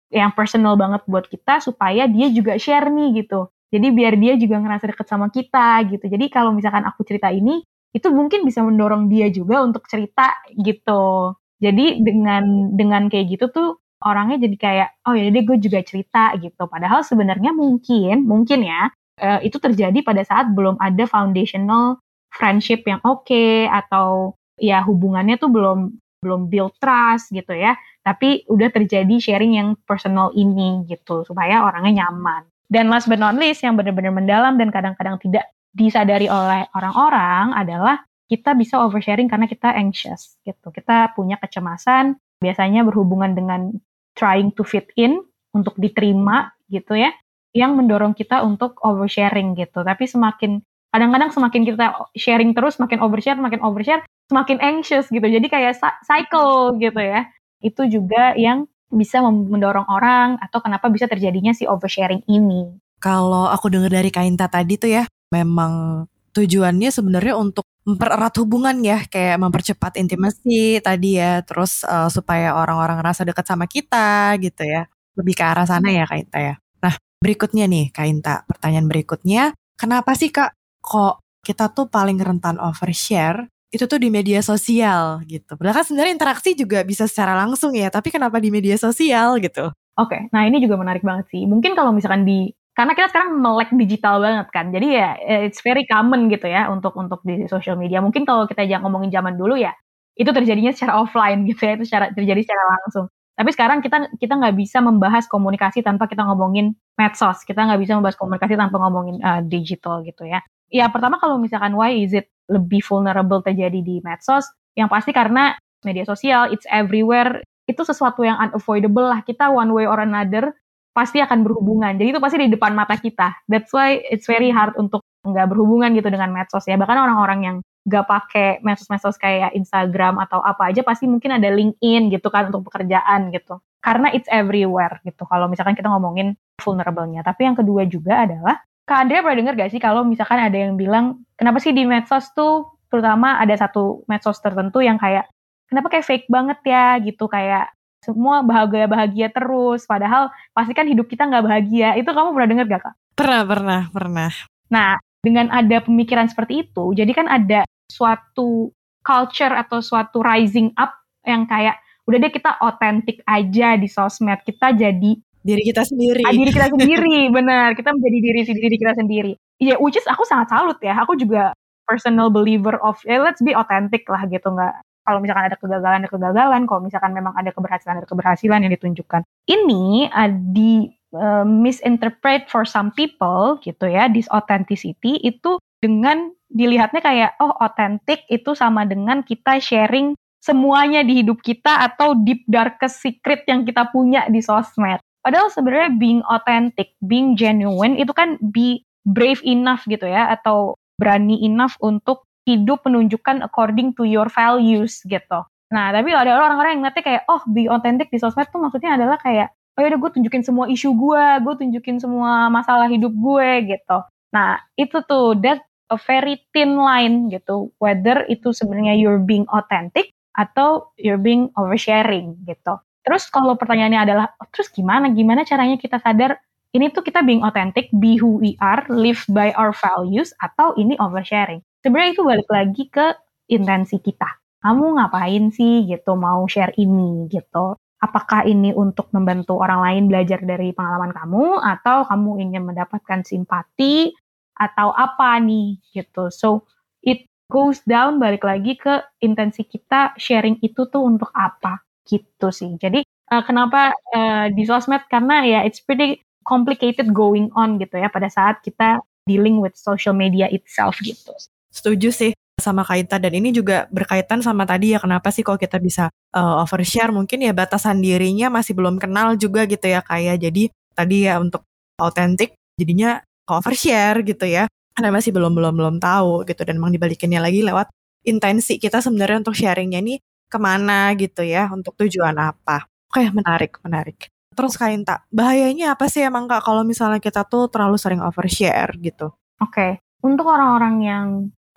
yang 0.09 0.33
personal 0.33 0.73
banget 0.73 1.05
buat 1.05 1.29
kita 1.29 1.61
supaya 1.61 2.09
dia 2.09 2.33
juga 2.33 2.57
share 2.57 2.89
nih 2.89 3.21
gitu 3.25 3.45
jadi 3.69 3.87
biar 3.93 4.13
dia 4.17 4.33
juga 4.35 4.57
ngerasa 4.57 4.89
deket 4.89 5.07
sama 5.07 5.29
kita 5.29 5.85
gitu. 5.93 6.05
Jadi 6.09 6.25
kalau 6.33 6.51
misalkan 6.57 6.81
aku 6.89 7.05
cerita 7.05 7.29
ini, 7.29 7.61
itu 7.93 8.07
mungkin 8.09 8.45
bisa 8.45 8.65
mendorong 8.65 9.09
dia 9.09 9.29
juga 9.29 9.61
untuk 9.61 9.85
cerita 9.85 10.33
gitu. 10.57 11.33
Jadi 11.61 12.01
dengan 12.01 12.73
dengan 12.73 13.09
kayak 13.09 13.25
gitu 13.37 13.45
tuh 13.53 13.69
orangnya 14.01 14.39
jadi 14.47 14.55
kayak 14.57 14.89
oh 15.05 15.13
ya 15.13 15.29
deh 15.29 15.43
gue 15.45 15.57
juga 15.61 15.79
cerita 15.85 16.33
gitu. 16.41 16.65
Padahal 16.65 17.05
sebenarnya 17.05 17.53
mungkin 17.53 18.25
mungkin 18.25 18.65
ya 18.65 18.89
uh, 19.21 19.39
itu 19.45 19.57
terjadi 19.61 20.01
pada 20.01 20.25
saat 20.25 20.49
belum 20.53 20.81
ada 20.81 21.05
foundational 21.05 22.01
friendship 22.33 22.85
yang 22.89 23.01
oke 23.05 23.25
okay, 23.25 23.69
atau 23.69 24.38
ya 24.59 24.83
hubungannya 24.83 25.39
tuh 25.39 25.49
belum 25.49 25.97
belum 26.19 26.51
build 26.51 26.75
trust 26.77 27.31
gitu 27.31 27.55
ya. 27.55 27.75
Tapi 28.03 28.47
udah 28.47 28.69
terjadi 28.71 29.15
sharing 29.19 29.55
yang 29.59 29.69
personal 29.87 30.31
ini 30.35 30.83
gitu 30.87 31.23
supaya 31.23 31.63
orangnya 31.63 32.05
nyaman. 32.05 32.47
Dan 32.69 32.91
last 32.91 33.09
but 33.09 33.17
not 33.17 33.33
least 33.33 33.65
yang 33.65 33.73
benar-benar 33.73 34.13
mendalam 34.13 34.53
dan 34.59 34.69
kadang-kadang 34.69 35.17
tidak 35.17 35.49
disadari 35.73 36.29
oleh 36.29 36.69
orang-orang 36.77 37.55
adalah 37.57 38.05
kita 38.29 38.53
bisa 38.53 38.77
oversharing 38.77 39.25
karena 39.25 39.49
kita 39.49 39.73
anxious 39.73 40.37
gitu. 40.45 40.69
Kita 40.69 41.17
punya 41.17 41.41
kecemasan 41.41 42.13
biasanya 42.39 42.85
berhubungan 42.85 43.33
dengan 43.33 43.73
trying 44.13 44.53
to 44.53 44.61
fit 44.61 44.93
in 44.95 45.23
untuk 45.55 45.73
diterima 45.81 46.53
gitu 46.69 46.93
ya 46.93 47.09
yang 47.57 47.73
mendorong 47.73 48.13
kita 48.13 48.45
untuk 48.45 48.77
oversharing 48.85 49.57
gitu. 49.57 49.81
Tapi 49.81 50.05
semakin 50.05 50.61
kadang-kadang 50.89 51.29
semakin 51.33 51.61
kita 51.65 51.85
sharing 52.17 52.51
terus, 52.57 52.77
makin 52.81 52.99
overshare, 53.01 53.37
makin 53.37 53.61
overshare, 53.61 54.03
semakin 54.29 54.57
anxious 54.61 55.09
gitu. 55.09 55.25
Jadi 55.25 55.47
kayak 55.49 55.77
cycle 56.05 56.77
gitu 56.81 57.01
ya. 57.01 57.29
Itu 57.61 57.85
juga 57.89 58.33
yang 58.37 58.65
bisa 58.89 59.21
mendorong 59.21 59.85
orang 59.85 60.41
atau 60.41 60.65
kenapa 60.65 60.89
bisa 60.89 61.05
terjadinya 61.05 61.53
si 61.53 61.69
oversharing 61.69 62.25
ini. 62.25 62.73
Kalau 62.99 63.47
aku 63.47 63.69
dengar 63.71 63.93
dari 63.93 64.09
Kainta 64.09 64.49
tadi 64.49 64.75
tuh 64.75 64.91
ya, 64.91 65.03
memang 65.31 66.03
tujuannya 66.33 66.89
sebenarnya 66.89 67.37
untuk 67.37 67.63
mempererat 67.85 68.33
hubungan 68.41 68.75
ya, 68.81 69.05
kayak 69.07 69.39
mempercepat 69.39 69.97
intimasi 69.97 70.83
tadi 70.83 71.21
ya, 71.21 71.41
terus 71.45 71.85
uh, 71.87 72.11
supaya 72.11 72.57
orang-orang 72.57 72.99
ngerasa 72.99 73.23
dekat 73.23 73.45
sama 73.47 73.69
kita 73.69 74.35
gitu 74.41 74.65
ya. 74.67 74.89
Lebih 75.15 75.33
ke 75.37 75.43
arah 75.47 75.65
sana 75.69 75.89
ya 75.89 76.05
Kainta 76.09 76.37
ya. 76.37 76.55
Nah, 76.83 76.95
berikutnya 77.23 77.71
nih 77.71 77.93
Kainta, 77.95 78.43
pertanyaan 78.49 78.87
berikutnya, 78.91 79.55
kenapa 79.79 80.11
sih 80.17 80.33
Kak 80.33 80.58
kok 80.79 81.23
kita 81.43 81.71
tuh 81.71 81.87
paling 81.87 82.19
rentan 82.19 82.59
overshare 82.59 83.47
itu 83.69 83.85
tuh 83.85 84.01
di 84.01 84.09
media 84.09 84.41
sosial 84.41 85.21
gitu. 85.29 85.53
Padahal 85.53 85.81
kan 85.81 85.85
sebenarnya 85.85 86.13
interaksi 86.17 86.57
juga 86.57 86.81
bisa 86.81 87.05
secara 87.05 87.37
langsung 87.37 87.77
ya, 87.77 87.93
tapi 87.93 88.09
kenapa 88.09 88.41
di 88.41 88.49
media 88.49 88.73
sosial 88.81 89.37
gitu? 89.37 89.69
Oke, 89.99 90.15
okay, 90.15 90.21
nah 90.33 90.47
ini 90.47 90.57
juga 90.57 90.79
menarik 90.79 91.05
banget 91.05 91.29
sih. 91.29 91.45
Mungkin 91.45 91.77
kalau 91.77 91.93
misalkan 91.93 92.25
di 92.25 92.49
karena 92.73 92.95
kita 92.95 93.11
sekarang 93.11 93.35
melek 93.43 93.69
digital 93.75 94.23
banget 94.23 94.47
kan, 94.55 94.71
jadi 94.71 94.87
ya 94.87 95.09
it's 95.51 95.59
very 95.61 95.83
common 95.85 96.31
gitu 96.31 96.47
ya 96.47 96.71
untuk 96.71 96.95
untuk 96.95 97.19
di 97.27 97.45
social 97.51 97.75
media. 97.75 97.99
Mungkin 97.99 98.23
kalau 98.23 98.47
kita 98.47 98.63
jangan 98.65 98.89
ngomongin 98.89 99.11
zaman 99.13 99.35
dulu 99.37 99.59
ya, 99.59 99.75
itu 100.17 100.31
terjadinya 100.31 100.71
secara 100.73 100.97
offline 101.03 101.45
gitu 101.45 101.61
ya, 101.67 101.73
itu 101.77 101.85
secara 101.85 102.09
terjadi 102.15 102.41
secara 102.41 102.63
langsung. 102.79 103.05
Tapi 103.37 103.49
sekarang 103.55 103.79
kita 103.85 103.97
kita 104.17 104.33
nggak 104.35 104.55
bisa 104.57 104.79
membahas 104.81 105.27
komunikasi 105.29 105.83
tanpa 105.85 106.09
kita 106.09 106.25
ngomongin 106.25 106.73
medsos. 106.97 107.43
Kita 107.45 107.67
nggak 107.69 107.79
bisa 107.83 107.93
membahas 107.99 108.17
komunikasi 108.17 108.55
tanpa 108.57 108.81
ngomongin 108.81 109.19
uh, 109.21 109.41
digital 109.45 110.01
gitu 110.07 110.25
ya. 110.25 110.41
Ya 110.69 110.85
pertama 110.89 111.17
kalau 111.17 111.41
misalkan 111.41 111.73
why 111.73 111.93
is 111.93 112.13
it 112.13 112.29
lebih 112.49 112.81
vulnerable 112.85 113.41
terjadi 113.41 113.81
di 113.81 114.01
medsos? 114.05 114.45
Yang 114.77 114.89
pasti 114.89 115.11
karena 115.13 115.57
media 115.85 116.05
sosial 116.05 116.53
it's 116.53 116.65
everywhere. 116.69 117.41
Itu 117.69 117.85
sesuatu 117.85 118.25
yang 118.25 118.37
unavoidable 118.37 119.09
lah. 119.09 119.21
Kita 119.21 119.53
one 119.53 119.69
way 119.73 119.85
or 119.85 120.01
another 120.01 120.53
pasti 120.93 121.21
akan 121.21 121.45
berhubungan. 121.45 121.97
Jadi 121.97 122.17
itu 122.17 122.21
pasti 122.21 122.37
di 122.41 122.49
depan 122.49 122.73
mata 122.73 122.97
kita. 122.97 123.45
That's 123.45 123.69
why 123.69 124.01
it's 124.09 124.25
very 124.25 124.49
hard 124.49 124.73
untuk 124.77 125.05
nggak 125.25 125.47
berhubungan 125.51 125.93
gitu 125.93 126.09
dengan 126.09 126.33
medsos 126.33 126.65
ya. 126.65 126.75
Bahkan 126.77 126.97
orang-orang 126.97 127.39
yang 127.45 127.57
nggak 127.87 128.05
pakai 128.05 128.49
medsos-medsos 128.61 129.15
kayak 129.17 129.55
Instagram 129.55 130.19
atau 130.21 130.43
apa 130.43 130.69
aja 130.69 130.83
pasti 130.83 131.07
mungkin 131.07 131.39
ada 131.39 131.49
LinkedIn 131.49 132.13
gitu 132.13 132.27
kan 132.29 132.51
untuk 132.51 132.67
pekerjaan 132.69 133.31
gitu. 133.31 133.57
Karena 133.79 134.11
it's 134.11 134.27
everywhere 134.27 134.99
gitu. 135.07 135.23
Kalau 135.23 135.47
misalkan 135.47 135.73
kita 135.73 135.87
ngomongin 135.87 136.35
vulnerable-nya. 136.59 137.23
Tapi 137.23 137.47
yang 137.47 137.55
kedua 137.55 137.87
juga 137.87 138.27
adalah 138.27 138.59
Kak 138.89 139.05
Andrea 139.05 139.21
pernah 139.21 139.37
dengar 139.37 139.53
gak 139.53 139.69
sih 139.69 139.77
kalau 139.77 140.01
misalkan 140.01 140.41
ada 140.41 140.57
yang 140.57 140.73
bilang, 140.73 141.21
kenapa 141.37 141.61
sih 141.61 141.69
di 141.77 141.85
medsos 141.85 142.33
tuh, 142.33 142.73
terutama 142.89 143.37
ada 143.37 143.53
satu 143.53 144.01
medsos 144.09 144.41
tertentu 144.41 144.81
yang 144.81 144.97
kayak, 144.97 145.29
kenapa 145.69 145.93
kayak 145.93 146.09
fake 146.09 146.25
banget 146.25 146.57
ya 146.65 146.97
gitu, 146.97 147.29
kayak 147.29 147.69
semua 148.01 148.41
bahagia-bahagia 148.41 149.29
terus, 149.29 149.85
padahal 149.85 150.33
pasti 150.57 150.73
kan 150.73 150.89
hidup 150.89 151.05
kita 151.05 151.29
nggak 151.29 151.45
bahagia. 151.45 151.93
Itu 152.01 152.09
kamu 152.09 152.33
pernah 152.33 152.49
dengar 152.49 152.65
gak 152.65 152.81
Kak? 152.89 152.95
Pernah, 153.13 153.41
pernah, 153.45 153.81
pernah. 153.93 154.29
Nah, 154.73 154.97
dengan 155.21 155.53
ada 155.53 155.77
pemikiran 155.85 156.25
seperti 156.25 156.65
itu, 156.65 156.97
jadi 156.97 157.13
kan 157.13 157.29
ada 157.29 157.69
suatu 157.93 158.73
culture 159.05 159.53
atau 159.53 159.85
suatu 159.85 160.25
rising 160.25 160.73
up 160.81 160.97
yang 161.29 161.45
kayak, 161.45 161.77
udah 162.09 162.17
deh 162.17 162.33
kita 162.33 162.57
otentik 162.57 163.21
aja 163.29 163.77
di 163.77 163.85
sosmed, 163.85 164.41
kita 164.41 164.73
jadi 164.73 165.13
diri 165.43 165.63
kita 165.63 165.83
sendiri. 165.87 166.23
Ah, 166.27 166.35
diri 166.35 166.51
kita 166.51 166.67
sendiri, 166.75 167.31
benar. 167.31 167.73
Kita 167.75 167.95
menjadi 167.95 168.17
diri 168.19 168.39
diri 168.45 168.77
kita 168.77 168.93
sendiri. 168.97 169.33
Iya, 169.59 169.75
yeah, 169.75 169.77
which 169.77 169.99
is 169.99 170.07
aku 170.07 170.23
sangat 170.27 170.51
salut 170.51 170.79
ya. 170.79 170.95
Aku 171.03 171.15
juga 171.19 171.55
personal 171.89 172.29
believer 172.29 172.77
of 172.85 173.01
yeah, 173.09 173.17
let's 173.17 173.41
be 173.41 173.57
authentic 173.57 174.05
lah 174.05 174.21
gitu 174.29 174.45
nggak 174.53 174.77
kalau 175.09 175.17
misalkan 175.25 175.49
ada 175.49 175.57
kegagalan 175.57 176.05
ada 176.05 176.09
kegagalan 176.13 176.61
kalau 176.69 176.85
misalkan 176.85 177.17
memang 177.17 177.33
ada 177.33 177.49
keberhasilan 177.49 177.97
ada 177.97 178.05
keberhasilan 178.05 178.61
yang 178.61 178.73
ditunjukkan 178.77 179.25
ini 179.49 180.05
uh, 180.13 180.29
di 180.29 180.85
uh, 181.17 181.41
misinterpret 181.41 182.45
for 182.45 182.61
some 182.61 182.93
people 182.93 183.57
gitu 183.65 183.89
ya 183.89 184.05
this 184.05 184.29
authenticity 184.29 185.17
itu 185.25 185.57
dengan 185.81 186.29
dilihatnya 186.53 187.01
kayak 187.01 187.31
oh 187.41 187.57
authentic 187.57 188.21
itu 188.29 188.53
sama 188.53 188.85
dengan 188.85 189.25
kita 189.25 189.57
sharing 189.57 190.13
semuanya 190.37 191.01
di 191.01 191.25
hidup 191.25 191.41
kita 191.41 191.89
atau 191.89 192.13
deep 192.13 192.45
darkest 192.45 193.01
secret 193.01 193.49
yang 193.49 193.65
kita 193.65 193.89
punya 193.89 194.29
di 194.29 194.45
sosmed 194.45 195.01
Padahal 195.19 195.51
sebenarnya 195.51 195.99
being 195.99 196.23
authentic, 196.27 196.95
being 197.03 197.35
genuine 197.35 197.99
itu 197.99 198.11
kan 198.15 198.39
be 198.39 198.87
brave 199.03 199.43
enough 199.43 199.83
gitu 199.87 200.07
ya 200.07 200.31
atau 200.31 200.79
berani 200.99 201.39
enough 201.43 201.75
untuk 201.79 202.27
hidup 202.47 202.83
menunjukkan 202.87 203.45
according 203.45 203.93
to 203.93 204.07
your 204.07 204.27
values 204.31 205.03
gitu. 205.05 205.39
Nah, 205.69 205.93
tapi 205.93 206.09
ada 206.11 206.33
orang-orang 206.33 206.79
yang 206.81 206.83
ngerti 206.89 207.05
kayak, 207.05 207.23
oh, 207.29 207.45
be 207.53 207.69
authentic 207.69 208.09
di 208.09 208.17
sosmed 208.17 208.49
tuh 208.49 208.57
maksudnya 208.57 208.97
adalah 208.97 209.21
kayak, 209.21 209.53
oh 209.77 209.81
yaudah 209.85 210.01
gue 210.01 210.11
tunjukin 210.17 210.41
semua 210.41 210.65
isu 210.65 210.97
gue, 210.97 211.25
gue 211.45 211.53
tunjukin 211.61 212.01
semua 212.01 212.49
masalah 212.49 212.89
hidup 212.89 213.13
gue 213.13 213.77
gitu. 213.77 213.97
Nah, 214.33 214.57
itu 214.75 214.97
tuh, 215.05 215.37
that 215.45 215.61
a 215.93 215.97
very 215.97 216.41
thin 216.53 216.77
line 216.77 217.29
gitu, 217.29 217.69
whether 217.77 218.25
itu 218.29 218.49
sebenarnya 218.49 218.97
you're 218.97 219.21
being 219.21 219.45
authentic 219.49 220.09
atau 220.37 220.89
you're 220.97 221.21
being 221.21 221.53
oversharing 221.57 222.37
gitu. 222.49 222.77
Terus 223.05 223.31
kalau 223.31 223.55
pertanyaannya 223.55 224.01
adalah, 224.03 224.27
terus 224.51 224.67
gimana? 224.71 225.09
Gimana 225.11 225.47
caranya 225.47 225.79
kita 225.79 225.99
sadar 226.03 226.35
ini 226.75 226.93
tuh 226.93 227.01
kita 227.01 227.25
being 227.25 227.41
authentic, 227.41 227.89
be 227.97 228.19
who 228.19 228.37
we 228.37 228.53
are, 228.61 228.85
live 228.91 229.25
by 229.31 229.49
our 229.57 229.73
values, 229.73 230.35
atau 230.37 230.75
ini 230.77 230.93
oversharing? 231.01 231.63
Sebenarnya 231.81 232.11
itu 232.13 232.23
balik 232.27 232.49
lagi 232.51 232.83
ke 232.91 233.15
intensi 233.49 233.97
kita. 233.97 234.27
Kamu 234.61 234.99
ngapain 234.99 235.49
sih 235.55 235.87
gitu 235.87 236.19
mau 236.19 236.45
share 236.45 236.75
ini 236.77 237.25
gitu? 237.31 237.79
Apakah 237.99 238.45
ini 238.47 238.71
untuk 238.75 239.11
membantu 239.15 239.59
orang 239.59 239.81
lain 239.83 240.03
belajar 240.11 240.39
dari 240.43 240.75
pengalaman 240.75 241.15
kamu, 241.15 241.57
atau 241.63 242.05
kamu 242.05 242.31
ingin 242.51 242.63
mendapatkan 242.67 243.23
simpati, 243.25 244.13
atau 244.59 244.91
apa 244.93 245.39
nih 245.41 245.79
gitu? 245.95 246.29
So 246.29 246.67
it 247.01 247.25
goes 247.49 247.81
down 247.87 248.21
balik 248.21 248.45
lagi 248.45 248.77
ke 248.77 249.01
intensi 249.23 249.65
kita 249.65 250.13
sharing 250.19 250.61
itu 250.61 250.85
tuh 250.91 251.01
untuk 251.01 251.33
apa 251.33 251.81
gitu 252.09 252.49
sih. 252.49 252.73
Jadi 252.81 253.05
uh, 253.29 253.43
kenapa 253.45 253.93
uh, 254.09 254.49
di 254.49 254.65
sosmed? 254.65 255.05
Karena 255.05 255.45
ya 255.45 255.59
it's 255.61 255.79
pretty 255.85 256.25
complicated 256.41 257.13
going 257.13 257.53
on 257.53 257.77
gitu 257.77 258.01
ya 258.01 258.09
pada 258.09 258.25
saat 258.25 258.65
kita 258.65 258.97
dealing 259.29 259.61
with 259.61 259.77
social 259.77 260.17
media 260.17 260.49
itself 260.49 260.97
gitu. 261.05 261.29
Setuju 261.69 262.09
sih 262.09 262.31
sama 262.57 262.81
Kaita 262.83 263.21
dan 263.21 263.31
ini 263.31 263.53
juga 263.53 263.85
berkaitan 263.93 264.41
sama 264.43 264.67
tadi 264.67 264.91
ya 264.91 264.99
kenapa 264.99 265.31
sih 265.31 265.45
kok 265.45 265.61
kita 265.61 265.77
bisa 265.77 266.09
uh, 266.33 266.65
overshare? 266.65 267.13
Mungkin 267.13 267.45
ya 267.45 267.53
batasan 267.53 268.01
dirinya 268.01 268.49
masih 268.49 268.73
belum 268.73 268.97
kenal 268.97 269.37
juga 269.37 269.69
gitu 269.69 269.85
ya 269.85 270.01
kayak 270.01 270.41
jadi 270.41 270.63
tadi 270.97 271.29
ya 271.29 271.37
untuk 271.37 271.63
autentik 272.01 272.57
jadinya 272.75 273.21
overshare 273.45 274.25
gitu 274.25 274.49
ya. 274.49 274.65
Karena 274.97 275.15
masih 275.15 275.31
belum 275.31 275.55
belum 275.55 275.73
belum 275.77 275.95
tahu 276.01 276.43
gitu. 276.49 276.65
Dan 276.65 276.81
memang 276.81 276.91
dibalikinnya 276.91 277.39
lagi 277.39 277.63
lewat 277.63 277.87
intensi 278.27 278.75
kita 278.81 278.99
sebenarnya 278.99 279.47
untuk 279.47 279.55
sharingnya 279.55 280.03
ini 280.03 280.19
ke 280.49 280.57
mana 280.57 281.13
gitu 281.15 281.45
ya 281.45 281.69
untuk 281.69 281.93
tujuan 282.01 282.35
apa. 282.35 282.89
Oke 283.13 283.29
menarik 283.29 283.77
menarik. 283.85 284.33
Terus 284.57 284.75
Kainta 284.75 285.23
bahayanya 285.29 285.95
apa 285.95 286.09
sih 286.11 286.25
emang 286.25 286.49
kak 286.49 286.65
kalau 286.65 286.83
misalnya 286.83 287.21
kita 287.21 287.45
tuh 287.45 287.69
terlalu 287.69 287.95
sering 288.01 288.19
overshare 288.19 288.97
gitu? 288.99 289.31
Oke 289.61 290.01
untuk 290.19 290.49
orang-orang 290.51 290.95
yang 290.99 291.27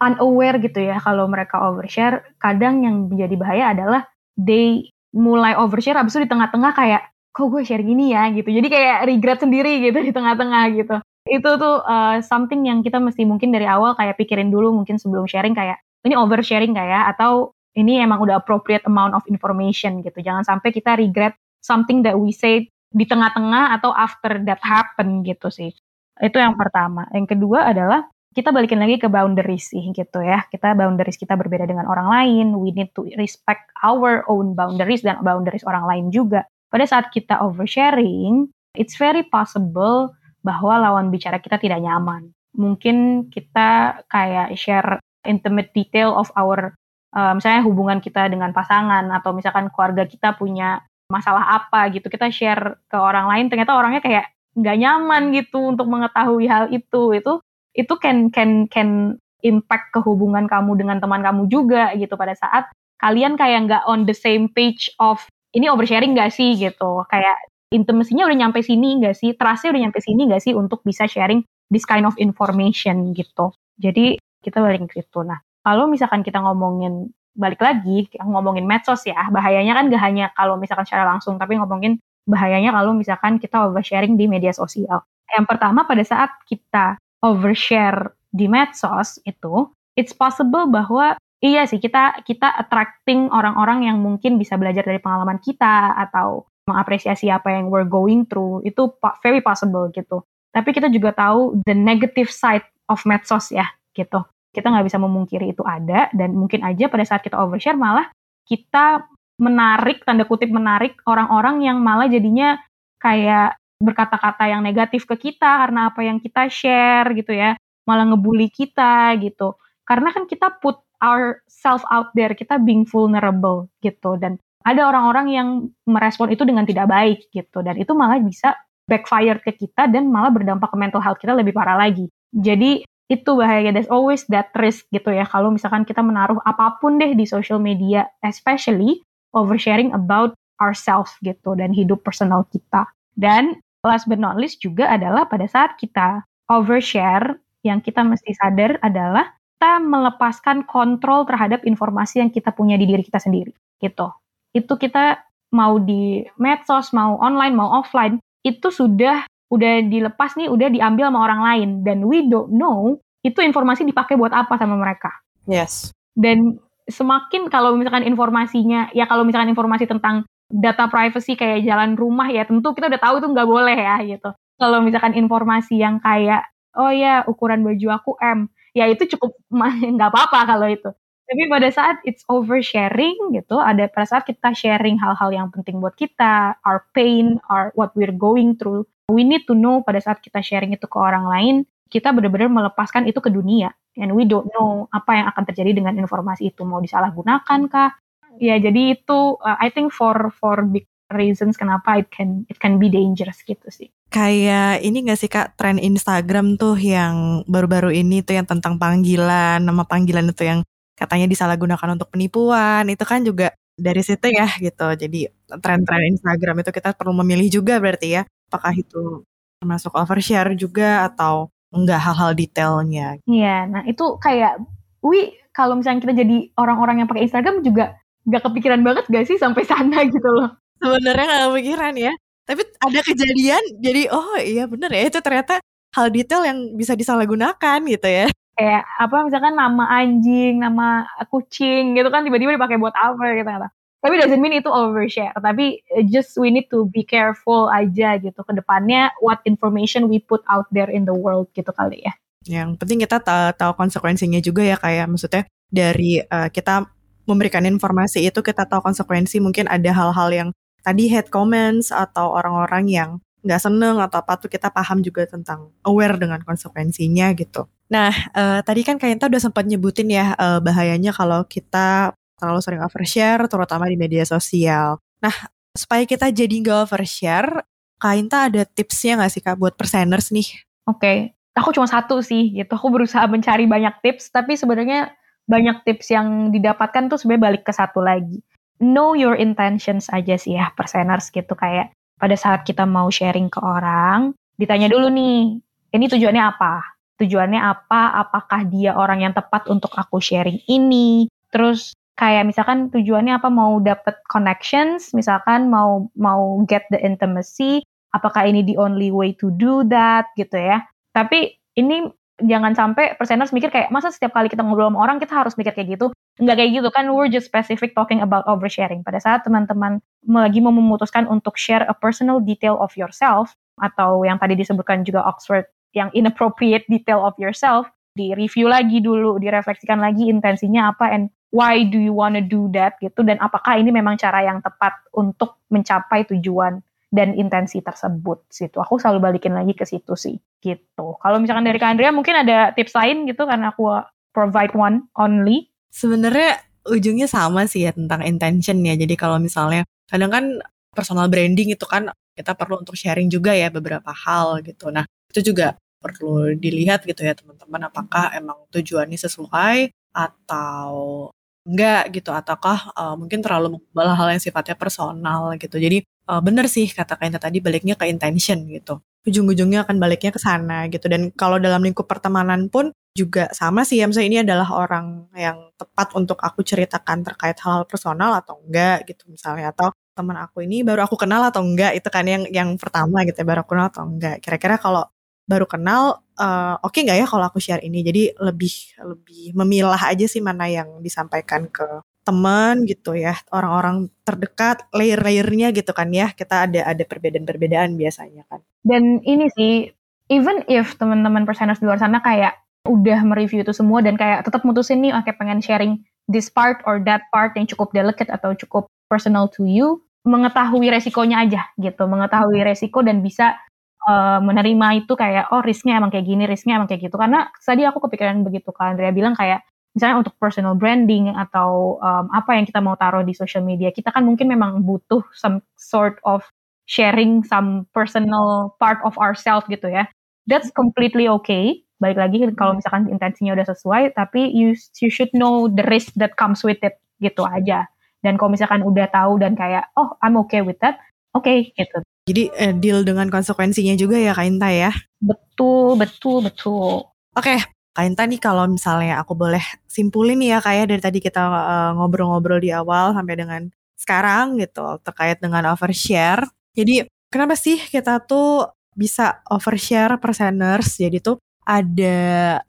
unaware 0.02 0.58
gitu 0.58 0.82
ya 0.82 0.98
kalau 0.98 1.30
mereka 1.30 1.62
overshare 1.62 2.34
kadang 2.42 2.82
yang 2.82 3.06
menjadi 3.06 3.34
bahaya 3.38 3.64
adalah 3.70 4.02
they 4.34 4.90
mulai 5.14 5.54
overshare 5.54 6.00
abis 6.00 6.18
itu 6.18 6.26
di 6.26 6.30
tengah-tengah 6.32 6.72
kayak 6.74 7.02
kok 7.32 7.48
gue 7.48 7.62
share 7.64 7.84
gini 7.84 8.12
ya? 8.12 8.28
gitu. 8.34 8.48
Jadi 8.52 8.68
kayak 8.68 9.08
regret 9.08 9.38
sendiri 9.40 9.80
gitu 9.80 9.98
di 10.04 10.12
tengah-tengah 10.12 10.64
gitu. 10.76 10.96
Itu 11.24 11.50
tuh 11.56 11.80
uh, 11.86 12.18
something 12.20 12.66
yang 12.66 12.84
kita 12.84 12.98
mesti 12.98 13.24
mungkin 13.24 13.54
dari 13.54 13.64
awal 13.64 13.96
kayak 13.96 14.18
pikirin 14.20 14.52
dulu 14.52 14.74
mungkin 14.74 15.00
sebelum 15.00 15.24
sharing 15.24 15.56
kayak 15.56 15.80
ini 16.02 16.18
oversharing 16.18 16.74
kayak 16.74 17.14
atau 17.16 17.54
ini 17.76 18.00
emang 18.02 18.20
udah 18.22 18.40
appropriate 18.40 18.84
amount 18.88 19.16
of 19.16 19.24
information 19.28 20.00
gitu 20.04 20.20
jangan 20.20 20.44
sampai 20.44 20.72
kita 20.72 20.96
regret 20.96 21.36
something 21.62 22.02
that 22.04 22.16
we 22.16 22.32
say 22.34 22.68
di 22.92 23.04
tengah-tengah 23.08 23.76
atau 23.80 23.92
after 23.96 24.40
that 24.44 24.60
happen 24.60 25.24
gitu 25.24 25.48
sih 25.48 25.72
itu 26.20 26.36
yang 26.36 26.54
pertama 26.58 27.08
yang 27.16 27.24
kedua 27.24 27.72
adalah 27.72 28.04
kita 28.32 28.48
balikin 28.48 28.80
lagi 28.80 28.96
ke 28.96 29.12
boundaries 29.12 29.68
sih 29.68 29.92
gitu 29.92 30.24
ya. 30.24 30.48
Kita 30.48 30.72
boundaries 30.72 31.20
kita 31.20 31.36
berbeda 31.36 31.68
dengan 31.68 31.84
orang 31.84 32.08
lain. 32.08 32.46
We 32.56 32.72
need 32.72 32.96
to 32.96 33.04
respect 33.20 33.68
our 33.84 34.24
own 34.26 34.56
boundaries 34.56 35.04
dan 35.04 35.20
boundaries 35.20 35.64
orang 35.68 35.84
lain 35.84 36.04
juga. 36.08 36.48
Pada 36.72 36.88
saat 36.88 37.12
kita 37.12 37.44
oversharing, 37.44 38.48
it's 38.72 38.96
very 38.96 39.20
possible 39.28 40.16
bahwa 40.40 40.80
lawan 40.80 41.12
bicara 41.12 41.38
kita 41.38 41.60
tidak 41.60 41.84
nyaman. 41.84 42.32
Mungkin 42.56 43.28
kita 43.28 44.00
kayak 44.08 44.56
share 44.56 44.96
intimate 45.28 45.70
detail 45.76 46.16
of 46.16 46.32
our 46.34 46.72
uh, 47.14 47.32
misalnya 47.36 47.62
hubungan 47.64 47.98
kita 48.00 48.28
dengan 48.28 48.50
pasangan 48.50 49.08
atau 49.12 49.36
misalkan 49.36 49.68
keluarga 49.70 50.08
kita 50.08 50.34
punya 50.36 50.82
masalah 51.12 51.60
apa 51.60 51.92
gitu 51.92 52.08
kita 52.08 52.32
share 52.32 52.80
ke 52.88 52.96
orang 52.96 53.28
lain 53.28 53.52
ternyata 53.52 53.76
orangnya 53.76 54.00
kayak 54.00 54.32
nggak 54.56 54.76
nyaman 54.80 55.32
gitu 55.32 55.72
untuk 55.72 55.88
mengetahui 55.88 56.46
hal 56.48 56.68
itu. 56.72 57.16
Itu 57.16 57.40
itu 57.72 57.94
can 58.00 58.28
can 58.28 58.68
can 58.68 59.16
impact 59.42 59.96
ke 59.96 60.00
hubungan 60.04 60.46
kamu 60.46 60.76
dengan 60.78 61.00
teman 61.00 61.24
kamu 61.24 61.48
juga 61.48 61.92
gitu. 61.96 62.14
Pada 62.16 62.36
saat 62.36 62.68
kalian 63.00 63.34
kayak 63.36 63.68
nggak 63.68 63.84
on 63.88 64.04
the 64.04 64.16
same 64.16 64.48
page 64.52 64.92
of 65.00 65.24
ini 65.52 65.68
oversharing 65.68 66.16
gak 66.16 66.32
sih? 66.32 66.56
gitu. 66.56 67.04
Kayak 67.12 67.36
intimasinya 67.72 68.24
udah 68.28 68.38
nyampe 68.40 68.64
sini 68.64 69.00
gak 69.04 69.16
sih? 69.16 69.36
Trustnya 69.36 69.76
udah 69.76 69.82
nyampe 69.88 70.00
sini 70.00 70.28
gak 70.28 70.42
sih 70.44 70.52
untuk 70.56 70.80
bisa 70.80 71.04
sharing 71.04 71.44
this 71.68 71.84
kind 71.84 72.08
of 72.08 72.16
information 72.16 73.12
gitu. 73.12 73.52
Jadi 73.76 74.16
kita 74.40 74.64
balik 74.64 74.88
ke 74.88 75.04
situ. 75.04 75.20
Nah 75.24 75.40
kalau 75.62 75.86
misalkan 75.88 76.26
kita 76.26 76.42
ngomongin 76.42 77.10
balik 77.32 77.64
lagi 77.64 78.12
ngomongin 78.20 78.68
medsos 78.68 79.08
ya 79.08 79.16
bahayanya 79.32 79.72
kan 79.72 79.88
gak 79.88 80.02
hanya 80.04 80.26
kalau 80.36 80.60
misalkan 80.60 80.84
secara 80.84 81.08
langsung 81.08 81.40
tapi 81.40 81.56
ngomongin 81.56 81.96
bahayanya 82.28 82.76
kalau 82.76 82.92
misalkan 82.92 83.40
kita 83.40 83.66
oversharing 83.66 84.20
di 84.20 84.28
media 84.28 84.52
sosial 84.52 85.00
yang 85.32 85.48
pertama 85.48 85.88
pada 85.88 86.04
saat 86.04 86.28
kita 86.44 87.00
overshare 87.24 88.12
di 88.28 88.50
medsos 88.50 89.16
itu, 89.24 89.72
it's 89.96 90.12
possible 90.12 90.68
bahwa 90.68 91.16
iya 91.40 91.64
sih 91.64 91.80
kita 91.80 92.20
kita 92.26 92.52
attracting 92.52 93.32
orang-orang 93.32 93.88
yang 93.88 93.96
mungkin 94.00 94.36
bisa 94.36 94.60
belajar 94.60 94.84
dari 94.84 95.00
pengalaman 95.00 95.40
kita 95.40 95.96
atau 95.96 96.44
mengapresiasi 96.68 97.26
apa 97.32 97.50
yang 97.50 97.72
we're 97.72 97.88
going 97.88 98.28
through 98.28 98.62
itu 98.62 98.92
very 99.24 99.42
possible 99.42 99.88
gitu. 99.90 100.22
Tapi 100.52 100.68
kita 100.76 100.92
juga 100.92 101.16
tahu 101.16 101.64
the 101.64 101.74
negative 101.74 102.28
side 102.28 102.64
of 102.92 103.00
medsos 103.08 103.50
ya 103.50 103.66
gitu. 103.96 104.20
Kita 104.52 104.68
nggak 104.68 104.86
bisa 104.86 105.00
memungkiri 105.00 105.50
itu 105.56 105.64
ada 105.64 106.12
dan 106.12 106.36
mungkin 106.36 106.60
aja 106.62 106.92
pada 106.92 107.04
saat 107.08 107.24
kita 107.24 107.40
overshare 107.40 107.76
malah 107.76 108.12
kita 108.44 109.08
menarik 109.40 110.04
tanda 110.04 110.28
kutip 110.28 110.52
menarik 110.52 111.00
orang-orang 111.08 111.64
yang 111.64 111.80
malah 111.80 112.06
jadinya 112.06 112.60
kayak 113.00 113.56
berkata-kata 113.82 114.46
yang 114.46 114.62
negatif 114.62 115.08
ke 115.08 115.18
kita 115.18 115.66
karena 115.66 115.90
apa 115.90 116.00
yang 116.06 116.22
kita 116.22 116.46
share 116.46 117.10
gitu 117.16 117.34
ya 117.34 117.58
malah 117.86 118.06
ngebully 118.06 118.48
kita 118.50 119.18
gitu. 119.18 119.58
Karena 119.82 120.14
kan 120.14 120.30
kita 120.30 120.54
put 120.62 120.78
our 121.02 121.42
self 121.50 121.82
out 121.90 122.14
there 122.14 122.32
kita 122.32 122.62
being 122.62 122.86
vulnerable 122.86 123.66
gitu. 123.82 124.14
Dan 124.14 124.38
ada 124.62 124.86
orang-orang 124.86 125.26
yang 125.34 125.48
merespon 125.90 126.30
itu 126.30 126.46
dengan 126.46 126.62
tidak 126.62 126.86
baik 126.86 127.26
gitu. 127.34 127.66
Dan 127.66 127.78
itu 127.82 127.90
malah 127.92 128.22
bisa 128.22 128.54
backfire 128.86 129.42
ke 129.42 129.54
kita 129.58 129.90
dan 129.90 130.10
malah 130.10 130.30
berdampak 130.30 130.70
ke 130.70 130.76
mental 130.78 131.02
health 131.02 131.18
kita 131.18 131.34
lebih 131.34 131.54
parah 131.54 131.78
lagi. 131.78 132.06
Jadi 132.30 132.86
itu 133.12 133.36
bahaya 133.36 133.68
there's 133.76 133.90
always 133.92 134.24
that 134.32 134.48
risk 134.56 134.88
gitu 134.88 135.12
ya 135.12 135.28
kalau 135.28 135.52
misalkan 135.52 135.84
kita 135.84 136.00
menaruh 136.00 136.40
apa 136.48 136.80
pun 136.80 136.96
deh 136.96 137.12
di 137.12 137.28
social 137.28 137.60
media 137.60 138.08
especially 138.24 139.04
oversharing 139.36 139.92
about 139.92 140.32
ourselves 140.56 141.12
gitu 141.20 141.52
dan 141.52 141.76
hidup 141.76 142.00
personal 142.00 142.48
kita 142.48 142.88
dan 143.20 143.60
last 143.84 144.08
but 144.08 144.16
not 144.16 144.38
least 144.38 144.62
juga 144.62 144.88
adalah 144.88 145.28
pada 145.28 145.44
saat 145.44 145.76
kita 145.76 146.24
overshare, 146.50 147.38
yang 147.62 147.78
kita 147.78 148.02
mesti 148.02 148.34
sadar 148.34 148.78
adalah 148.82 149.32
kita 149.56 149.78
melepaskan 149.78 150.66
kontrol 150.66 151.22
terhadap 151.22 151.62
informasi 151.62 152.18
yang 152.18 152.30
kita 152.34 152.50
punya 152.50 152.74
di 152.74 152.90
diri 152.90 153.02
kita 153.06 153.22
sendiri. 153.22 153.54
Gitu. 153.78 154.06
Itu 154.50 154.74
kita 154.74 155.22
mau 155.54 155.78
di 155.78 156.26
medsos, 156.40 156.90
mau 156.90 157.16
online, 157.22 157.54
mau 157.54 157.70
offline, 157.78 158.18
itu 158.42 158.68
sudah 158.74 159.22
udah 159.52 159.84
dilepas 159.84 160.32
nih, 160.40 160.48
udah 160.48 160.72
diambil 160.72 161.12
sama 161.12 161.20
orang 161.28 161.40
lain. 161.44 161.68
Dan 161.84 162.08
we 162.08 162.24
don't 162.24 162.48
know 162.48 162.96
itu 163.20 163.38
informasi 163.44 163.84
dipakai 163.84 164.16
buat 164.16 164.32
apa 164.32 164.56
sama 164.56 164.80
mereka. 164.80 165.12
Yes. 165.44 165.92
Dan 166.16 166.56
semakin 166.88 167.52
kalau 167.52 167.76
misalkan 167.76 168.08
informasinya, 168.08 168.88
ya 168.96 169.04
kalau 169.04 169.28
misalkan 169.28 169.52
informasi 169.52 169.84
tentang 169.84 170.24
data 170.52 170.88
privacy 170.88 171.32
kayak 171.32 171.64
jalan 171.64 171.96
rumah 171.96 172.28
ya 172.28 172.44
tentu 172.44 172.76
kita 172.76 172.92
udah 172.92 173.00
tahu 173.00 173.14
itu 173.20 173.28
nggak 173.32 173.48
boleh 173.48 173.76
ya 173.76 173.96
gitu. 174.04 174.30
Kalau 174.60 174.78
misalkan 174.84 175.16
informasi 175.16 175.80
yang 175.80 175.96
kayak 176.00 176.44
oh 176.76 176.92
ya 176.92 177.24
ukuran 177.28 177.64
baju 177.64 177.88
aku 177.96 178.16
M, 178.20 178.48
ya 178.76 178.88
itu 178.88 179.04
cukup 179.16 179.36
nggak 179.96 180.10
apa-apa 180.12 180.40
kalau 180.48 180.68
itu. 180.68 180.90
Tapi 181.32 181.48
pada 181.48 181.72
saat 181.72 181.96
it's 182.04 182.28
oversharing 182.28 183.16
gitu, 183.32 183.56
ada 183.56 183.88
pada 183.88 184.04
saat 184.04 184.28
kita 184.28 184.52
sharing 184.52 185.00
hal-hal 185.00 185.32
yang 185.32 185.48
penting 185.48 185.80
buat 185.80 185.96
kita, 185.96 186.60
our 186.60 186.84
pain, 186.92 187.40
our 187.48 187.72
what 187.72 187.96
we're 187.96 188.12
going 188.12 188.52
through, 188.52 188.84
we 189.08 189.24
need 189.24 189.48
to 189.48 189.56
know 189.56 189.80
pada 189.80 189.96
saat 189.96 190.20
kita 190.20 190.44
sharing 190.44 190.76
itu 190.76 190.84
ke 190.84 190.98
orang 191.00 191.24
lain, 191.24 191.54
kita 191.88 192.12
benar-benar 192.12 192.52
melepaskan 192.52 193.08
itu 193.08 193.16
ke 193.24 193.32
dunia. 193.32 193.72
And 193.96 194.12
we 194.12 194.28
don't 194.28 194.44
know 194.52 194.92
apa 194.92 195.24
yang 195.24 195.26
akan 195.32 195.44
terjadi 195.48 195.72
dengan 195.72 195.96
informasi 195.96 196.52
itu, 196.52 196.68
mau 196.68 196.84
disalahgunakan 196.84 197.60
kah, 197.72 197.96
ya 198.36 198.60
jadi 198.60 199.00
itu 199.00 199.40
uh, 199.40 199.56
I 199.56 199.72
think 199.72 199.88
for 199.96 200.36
for 200.36 200.60
big 200.68 200.84
reasons 201.16 201.56
kenapa 201.56 202.04
it 202.04 202.12
can 202.12 202.44
it 202.52 202.60
can 202.60 202.76
be 202.76 202.92
dangerous 202.92 203.40
gitu 203.40 203.72
sih. 203.72 203.88
Kayak 204.12 204.84
ini 204.84 205.08
gak 205.08 205.16
sih 205.16 205.32
kak 205.32 205.56
tren 205.56 205.80
Instagram 205.80 206.60
tuh 206.60 206.76
yang 206.76 207.40
baru-baru 207.48 207.96
ini 207.96 208.20
tuh 208.20 208.36
yang 208.36 208.44
tentang 208.44 208.76
panggilan, 208.76 209.64
nama 209.64 209.88
panggilan 209.88 210.28
itu 210.28 210.44
yang 210.44 210.60
katanya 211.02 211.26
disalahgunakan 211.26 211.98
untuk 211.98 212.08
penipuan, 212.14 212.86
itu 212.86 213.04
kan 213.04 213.26
juga 213.26 213.50
dari 213.74 214.02
situ 214.04 214.30
ya 214.30 214.46
gitu. 214.62 214.86
Jadi 214.94 215.26
tren-tren 215.58 216.02
Instagram 216.14 216.62
itu 216.62 216.70
kita 216.70 216.94
perlu 216.94 217.12
memilih 217.22 217.48
juga 217.62 217.82
berarti 217.82 218.20
ya, 218.20 218.22
apakah 218.48 218.72
itu 218.76 219.26
termasuk 219.58 219.94
overshare 219.94 220.54
juga 220.58 221.06
atau 221.06 221.50
enggak 221.72 222.00
hal-hal 222.02 222.30
detailnya. 222.36 223.16
Iya, 223.24 223.66
nah 223.66 223.82
itu 223.88 224.18
kayak, 224.20 224.60
wi 225.00 225.34
kalau 225.52 225.76
misalnya 225.76 226.04
kita 226.04 226.14
jadi 226.24 226.36
orang-orang 226.56 227.04
yang 227.04 227.08
pakai 227.08 227.28
Instagram 227.28 227.60
juga 227.64 227.96
gak 228.28 228.42
kepikiran 228.48 228.80
banget 228.80 229.04
gak 229.08 229.26
sih 229.28 229.36
sampai 229.36 229.62
sana 229.68 230.04
gitu 230.14 230.28
loh. 230.32 230.48
Sebenarnya 230.80 231.24
gak 231.28 231.44
kepikiran 231.52 231.94
ya. 231.96 232.12
Tapi 232.42 232.62
ada 232.66 233.00
kejadian 233.06 233.62
jadi 233.78 234.02
oh 234.10 234.34
iya 234.42 234.66
bener 234.66 234.90
ya 234.90 235.02
itu 235.06 235.18
ternyata 235.22 235.62
hal 235.94 236.10
detail 236.10 236.42
yang 236.42 236.58
bisa 236.74 236.98
disalahgunakan 236.98 237.78
gitu 237.86 238.08
ya. 238.08 238.26
Kayak 238.52 238.84
apa 239.00 239.16
misalkan 239.24 239.54
nama 239.56 239.84
anjing, 239.88 240.60
nama 240.60 241.08
kucing 241.32 241.96
gitu 241.96 242.08
kan 242.12 242.22
tiba-tiba 242.22 242.56
dipakai 242.56 242.76
buat 242.76 242.92
apa 242.92 243.32
gitu 243.32 243.48
kan. 243.48 243.72
Tapi 244.02 244.18
doesn't 244.18 244.42
mean 244.42 244.58
itu 244.58 244.66
overshare, 244.66 245.30
tapi 245.38 245.78
just 246.10 246.34
we 246.34 246.50
need 246.50 246.66
to 246.66 246.90
be 246.90 247.06
careful 247.06 247.70
aja 247.70 248.18
gitu 248.18 248.34
ke 248.42 248.50
depannya 248.50 249.14
what 249.22 249.38
information 249.46 250.10
we 250.10 250.18
put 250.18 250.42
out 250.50 250.66
there 250.74 250.90
in 250.90 251.06
the 251.06 251.14
world 251.14 251.46
gitu 251.54 251.70
kali 251.70 252.02
ya. 252.02 252.10
Yang 252.42 252.82
penting 252.82 252.98
kita 253.06 253.22
tahu, 253.54 253.72
konsekuensinya 253.78 254.42
juga 254.42 254.66
ya 254.66 254.74
kayak 254.74 255.06
maksudnya 255.06 255.46
dari 255.70 256.18
uh, 256.18 256.50
kita 256.50 256.90
memberikan 257.30 257.62
informasi 257.62 258.26
itu 258.26 258.42
kita 258.42 258.66
tahu 258.66 258.82
konsekuensi 258.82 259.38
mungkin 259.38 259.70
ada 259.70 259.94
hal-hal 259.94 260.28
yang 260.34 260.48
tadi 260.82 261.06
hate 261.06 261.30
comments 261.30 261.94
atau 261.94 262.34
orang-orang 262.34 262.90
yang 262.90 263.10
nggak 263.42 263.60
seneng 263.60 263.98
atau 263.98 264.22
apa 264.22 264.38
tuh 264.38 264.46
kita 264.46 264.70
paham 264.70 265.02
juga 265.02 265.26
tentang 265.26 265.74
aware 265.82 266.14
dengan 266.16 266.38
konsekuensinya 266.46 267.34
gitu. 267.34 267.66
Nah 267.90 268.14
uh, 268.32 268.62
tadi 268.62 268.86
kan 268.86 268.96
Kainta 268.96 269.26
udah 269.26 269.42
sempat 269.42 269.66
nyebutin 269.66 270.08
ya 270.08 270.32
uh, 270.38 270.62
bahayanya 270.62 271.10
kalau 271.10 271.42
kita 271.44 272.14
terlalu 272.38 272.60
sering 272.62 272.82
overshare 272.82 273.46
terutama 273.50 273.90
di 273.90 273.98
media 273.98 274.22
sosial. 274.22 275.02
Nah 275.18 275.34
supaya 275.74 276.04
kita 276.04 276.28
jadi 276.30 276.52
nggak 276.52 276.78
overshare, 276.88 277.64
Kainta 277.98 278.50
ada 278.50 278.66
tipsnya 278.66 279.18
nggak 279.18 279.32
sih 279.32 279.42
kak 279.42 279.56
buat 279.58 279.74
perseners 279.78 280.34
nih? 280.34 280.48
Oke, 280.90 280.98
okay. 280.98 281.16
aku 281.54 281.70
cuma 281.70 281.86
satu 281.86 282.18
sih 282.18 282.50
gitu. 282.50 282.72
Aku 282.74 282.90
berusaha 282.90 283.22
mencari 283.30 283.70
banyak 283.70 283.94
tips, 284.02 284.34
tapi 284.34 284.58
sebenarnya 284.58 285.14
banyak 285.46 285.86
tips 285.86 286.10
yang 286.10 286.50
didapatkan 286.50 287.06
tuh 287.06 287.18
sebenarnya 287.18 287.42
balik 287.46 287.62
ke 287.62 287.72
satu 287.72 288.02
lagi. 288.02 288.42
Know 288.82 289.14
your 289.14 289.38
intentions 289.38 290.10
aja 290.10 290.34
sih 290.34 290.58
ya 290.58 290.74
perseners 290.74 291.30
gitu 291.30 291.54
kayak 291.54 291.94
pada 292.22 292.38
saat 292.38 292.62
kita 292.62 292.86
mau 292.86 293.10
sharing 293.10 293.50
ke 293.50 293.58
orang, 293.58 294.30
ditanya 294.54 294.86
dulu 294.86 295.10
nih, 295.10 295.58
ini 295.90 296.04
tujuannya 296.06 296.38
apa? 296.38 296.94
Tujuannya 297.18 297.58
apa? 297.58 298.14
Apakah 298.22 298.62
dia 298.70 298.94
orang 298.94 299.26
yang 299.26 299.34
tepat 299.34 299.66
untuk 299.66 299.90
aku 299.98 300.22
sharing 300.22 300.62
ini? 300.70 301.26
Terus 301.50 301.98
kayak 302.14 302.46
misalkan 302.46 302.94
tujuannya 302.94 303.42
apa 303.42 303.50
mau 303.50 303.82
dapet 303.82 304.22
connections, 304.30 305.10
misalkan 305.18 305.66
mau 305.66 306.06
mau 306.14 306.62
get 306.70 306.86
the 306.94 307.02
intimacy, 307.02 307.82
apakah 308.14 308.46
ini 308.46 308.62
the 308.62 308.78
only 308.78 309.10
way 309.10 309.34
to 309.34 309.50
do 309.58 309.82
that 309.90 310.30
gitu 310.38 310.54
ya. 310.54 310.78
Tapi 311.10 311.58
ini 311.74 312.06
jangan 312.38 312.78
sampai 312.78 313.18
perseners 313.18 313.50
mikir 313.50 313.68
kayak 313.74 313.90
masa 313.90 314.14
setiap 314.14 314.38
kali 314.38 314.46
kita 314.46 314.62
ngobrol 314.62 314.90
sama 314.90 315.02
orang 315.02 315.18
kita 315.22 315.34
harus 315.34 315.54
mikir 315.54 315.74
kayak 315.74 315.98
gitu 315.98 316.06
nggak 316.40 316.56
kayak 316.58 316.70
gitu 316.80 316.88
kan 316.90 317.06
we're 317.12 317.30
just 317.30 317.46
specific 317.46 317.92
talking 317.92 318.24
about 318.24 318.42
oversharing 318.48 319.04
pada 319.04 319.20
saat 319.20 319.44
teman-teman 319.46 320.00
lagi 320.26 320.62
mau 320.62 320.70
memutuskan 320.70 321.26
untuk 321.26 321.58
share 321.58 321.82
a 321.90 321.94
personal 321.94 322.38
detail 322.38 322.78
of 322.78 322.94
yourself 322.94 323.54
atau 323.80 324.22
yang 324.22 324.38
tadi 324.38 324.54
disebutkan 324.54 325.02
juga 325.02 325.26
Oxford 325.26 325.66
yang 325.92 326.08
inappropriate 326.14 326.86
detail 326.88 327.20
of 327.24 327.34
yourself 327.36 327.90
di 328.12 328.36
review 328.36 328.68
lagi 328.68 329.00
dulu 329.00 329.40
direfleksikan 329.40 329.96
lagi 329.96 330.28
intensinya 330.28 330.92
apa 330.92 331.08
and 331.08 331.32
why 331.52 331.80
do 331.84 331.96
you 332.00 332.12
wanna 332.12 332.40
do 332.40 332.68
that 332.72 332.96
gitu. 333.00 333.24
Dan 333.24 333.40
apakah 333.40 333.80
ini 333.80 333.92
memang 333.92 334.20
cara 334.20 334.44
yang 334.44 334.60
tepat 334.60 334.92
untuk 335.16 335.60
mencapai 335.72 336.28
tujuan 336.28 336.80
dan 337.12 337.36
intensi 337.36 337.84
tersebut 337.84 338.40
situ. 338.48 338.80
Aku 338.80 338.96
selalu 338.96 339.32
balikin 339.32 339.52
lagi 339.52 339.76
ke 339.76 339.84
situ 339.84 340.16
sih 340.16 340.36
gitu. 340.64 341.20
Kalau 341.20 341.36
misalkan 341.40 341.68
dari 341.68 341.76
Kak 341.76 341.92
Andrea 341.96 342.12
mungkin 342.12 342.40
ada 342.40 342.72
tips 342.72 342.96
lain 342.96 343.28
gitu 343.28 343.44
karena 343.44 343.72
aku 343.72 344.00
provide 344.32 344.72
one 344.72 345.08
only. 345.20 345.68
Sebenarnya 345.92 346.64
ujungnya 346.88 347.28
sama 347.28 347.68
sih 347.68 347.84
ya 347.84 347.92
tentang 347.92 348.24
intention 348.24 348.80
ya. 348.80 348.96
Jadi 348.96 349.14
kalau 349.14 349.36
misalnya 349.36 349.84
kadang 350.12 350.28
kan 350.28 350.44
personal 350.92 351.26
branding 351.32 351.72
itu 351.72 351.88
kan 351.88 352.12
kita 352.36 352.52
perlu 352.52 352.84
untuk 352.84 352.96
sharing 352.96 353.32
juga 353.32 353.56
ya 353.56 353.72
beberapa 353.72 354.12
hal 354.12 354.60
gitu. 354.60 354.92
Nah 354.92 355.08
itu 355.32 355.40
juga 355.52 355.76
perlu 356.02 356.52
dilihat 356.58 357.06
gitu 357.08 357.24
ya 357.24 357.32
teman-teman 357.32 357.88
apakah 357.88 358.34
emang 358.36 358.68
tujuannya 358.74 359.16
sesuai 359.16 359.94
atau 360.12 361.30
enggak 361.62 362.10
gitu 362.10 362.34
ataukah 362.34 362.90
uh, 362.98 363.14
mungkin 363.14 363.38
terlalu 363.38 363.78
mengubah 363.78 364.18
hal 364.18 364.28
yang 364.34 364.42
sifatnya 364.42 364.74
personal 364.76 365.54
gitu. 365.56 365.78
Jadi 365.78 366.02
uh, 366.28 366.42
bener 366.42 366.66
sih 366.66 366.90
kata 366.90 367.14
Kainta 367.16 367.38
tadi 367.38 367.62
baliknya 367.62 367.94
ke 367.94 368.10
intention 368.10 368.66
gitu. 368.68 368.98
Ujung-ujungnya 369.22 369.86
akan 369.86 369.96
baliknya 370.02 370.34
ke 370.34 370.40
sana 370.42 370.90
gitu. 370.90 371.06
Dan 371.06 371.30
kalau 371.38 371.62
dalam 371.62 371.80
lingkup 371.86 372.10
pertemanan 372.10 372.66
pun 372.66 372.90
juga 373.12 373.46
sama 373.52 373.84
sih 373.84 374.00
ya 374.00 374.08
misalnya 374.08 374.28
ini 374.28 374.38
adalah 374.40 374.68
orang 374.72 375.28
yang 375.36 375.70
tepat 375.76 376.16
untuk 376.16 376.40
aku 376.40 376.64
ceritakan 376.64 377.20
terkait 377.22 377.60
hal-hal 377.60 377.84
personal 377.84 378.32
atau 378.40 378.58
enggak 378.64 379.04
gitu 379.04 379.28
misalnya 379.28 379.70
atau 379.70 379.92
teman 380.12 380.36
aku 380.38 380.64
ini 380.64 380.84
baru 380.84 381.04
aku 381.04 381.16
kenal 381.16 381.42
atau 381.48 381.64
enggak? 381.64 381.96
Itu 381.96 382.08
kan 382.08 382.24
yang 382.28 382.44
yang 382.52 382.76
pertama 382.76 383.24
gitu 383.24 383.40
ya 383.40 383.46
baru 383.46 383.60
aku 383.64 383.72
kenal 383.76 383.88
atau 383.88 384.04
enggak? 384.08 384.36
Kira-kira 384.44 384.76
kalau 384.76 385.04
baru 385.42 385.66
kenal 385.66 386.22
uh, 386.38 386.78
oke 386.80 386.94
okay 386.94 387.04
nggak 387.04 387.18
ya 387.22 387.26
kalau 387.26 387.44
aku 387.48 387.58
share 387.58 387.82
ini? 387.82 388.04
Jadi 388.04 388.36
lebih 388.40 388.74
lebih 389.02 389.56
memilah 389.56 390.00
aja 390.00 390.26
sih 390.28 390.40
mana 390.44 390.68
yang 390.68 391.00
disampaikan 391.00 391.68
ke 391.72 391.84
teman 392.22 392.86
gitu 392.86 393.18
ya 393.18 393.34
orang-orang 393.50 394.06
terdekat 394.22 394.86
layer-layernya 394.94 395.74
gitu 395.74 395.90
kan 395.96 396.08
ya. 396.14 396.30
Kita 396.32 396.68
ada 396.70 396.92
ada 396.92 397.04
perbedaan-perbedaan 397.04 397.96
biasanya 397.98 398.46
kan. 398.46 398.60
Dan 398.86 399.20
ini 399.26 399.50
sih 399.52 399.90
even 400.30 400.64
if 400.70 400.96
teman-teman 400.96 401.44
perseners 401.44 401.82
di 401.82 401.88
luar 401.88 401.98
sana 401.98 402.22
kayak 402.24 402.56
udah 402.86 403.22
mereview 403.22 403.62
itu 403.62 403.70
semua 403.70 404.02
dan 404.02 404.18
kayak 404.18 404.42
tetap 404.42 404.66
mutusin 404.66 404.98
nih 404.98 405.14
oke 405.14 405.30
pengen 405.38 405.62
sharing 405.62 406.02
this 406.26 406.50
part 406.50 406.82
or 406.82 406.98
that 406.98 407.26
part 407.30 407.54
yang 407.54 407.66
cukup 407.66 407.94
delicate 407.94 408.30
atau 408.30 408.54
cukup 408.58 408.90
personal 409.06 409.46
to 409.46 409.62
you 409.68 410.02
mengetahui 410.22 410.86
resikonya 410.90 411.42
aja 411.42 411.62
gitu. 411.78 412.06
Mengetahui 412.06 412.62
resiko 412.62 413.02
dan 413.02 413.20
bisa 413.20 413.58
uh, 414.06 414.38
menerima 414.38 415.04
itu 415.06 415.12
kayak 415.18 415.50
oh 415.50 415.62
risknya 415.62 415.98
emang 415.98 416.10
kayak 416.14 416.26
gini 416.26 416.44
risknya 416.46 416.78
emang 416.78 416.88
kayak 416.90 417.10
gitu. 417.10 417.16
Karena 417.18 417.50
tadi 417.58 417.82
aku 417.86 417.98
kepikiran 418.08 418.42
begitu 418.46 418.70
kan 418.70 418.94
Andrea 418.94 419.10
bilang 419.10 419.34
kayak 419.34 419.66
misalnya 419.92 420.24
untuk 420.24 420.34
personal 420.40 420.78
branding 420.78 421.34
atau 421.36 422.00
um, 422.00 422.26
apa 422.32 422.56
yang 422.56 422.64
kita 422.64 422.80
mau 422.80 422.96
taruh 422.96 423.20
di 423.20 423.36
social 423.36 423.60
media 423.60 423.92
kita 423.92 424.08
kan 424.08 424.24
mungkin 424.24 424.48
memang 424.48 424.80
butuh 424.80 425.20
some 425.36 425.60
sort 425.76 426.16
of 426.24 426.40
sharing 426.88 427.44
some 427.44 427.84
personal 427.92 428.72
part 428.80 428.98
of 429.04 429.18
ourselves 429.18 429.66
gitu 429.68 429.90
ya. 429.90 430.08
That's 430.48 430.72
completely 430.74 431.30
okay. 431.42 431.82
Balik 432.02 432.18
lagi 432.18 432.38
kalau 432.58 432.74
hmm. 432.74 432.78
misalkan 432.82 433.04
intensinya 433.10 433.54
udah 433.58 433.66
sesuai 433.74 434.14
tapi 434.14 434.50
you 434.50 434.74
you 435.02 435.10
should 435.10 435.30
know 435.34 435.70
the 435.70 435.86
risk 435.90 436.14
that 436.18 436.34
comes 436.38 436.66
with 436.66 436.82
it 436.82 436.98
gitu 437.22 437.46
aja 437.46 437.86
dan 438.22 438.38
kalau 438.38 438.54
misalkan 438.54 438.80
udah 438.86 439.06
tahu 439.10 439.42
dan 439.42 439.52
kayak 439.58 439.90
oh 439.98 440.14
I'm 440.22 440.38
okay 440.40 440.62
with 440.62 440.78
that 440.80 441.02
oke 441.34 441.44
okay, 441.44 441.74
gitu 441.74 442.00
jadi 442.26 442.42
eh, 442.54 442.74
deal 442.74 443.02
dengan 443.02 443.28
konsekuensinya 443.28 443.98
juga 443.98 444.16
ya 444.16 444.32
Kak 444.32 444.46
Inta 444.46 444.70
ya 444.70 444.90
betul 445.18 445.98
betul 445.98 446.46
betul 446.46 447.06
oke 447.10 447.42
okay. 447.42 447.58
Kak 447.92 448.04
Inta 448.08 448.24
nih 448.24 448.40
kalau 448.40 448.64
misalnya 448.70 449.20
aku 449.20 449.36
boleh 449.36 449.60
simpulin 449.84 450.40
ya 450.40 450.64
kayak 450.64 450.88
ya, 450.88 450.90
dari 450.96 451.02
tadi 451.02 451.18
kita 451.20 451.42
eh, 451.44 451.90
ngobrol-ngobrol 451.98 452.58
uh, 452.58 452.64
di 452.64 452.70
awal 452.72 453.12
sampai 453.12 453.34
dengan 453.36 453.62
sekarang 453.98 454.58
gitu 454.58 454.98
terkait 455.04 455.38
dengan 455.42 455.74
overshare 455.74 456.46
jadi 456.72 457.06
kenapa 457.28 457.54
sih 457.58 457.76
kita 457.78 458.24
tuh 458.24 458.70
bisa 458.96 459.44
overshare 459.48 460.16
perseners 460.16 460.96
jadi 460.96 461.20
tuh 461.20 461.36
ada 461.62 462.18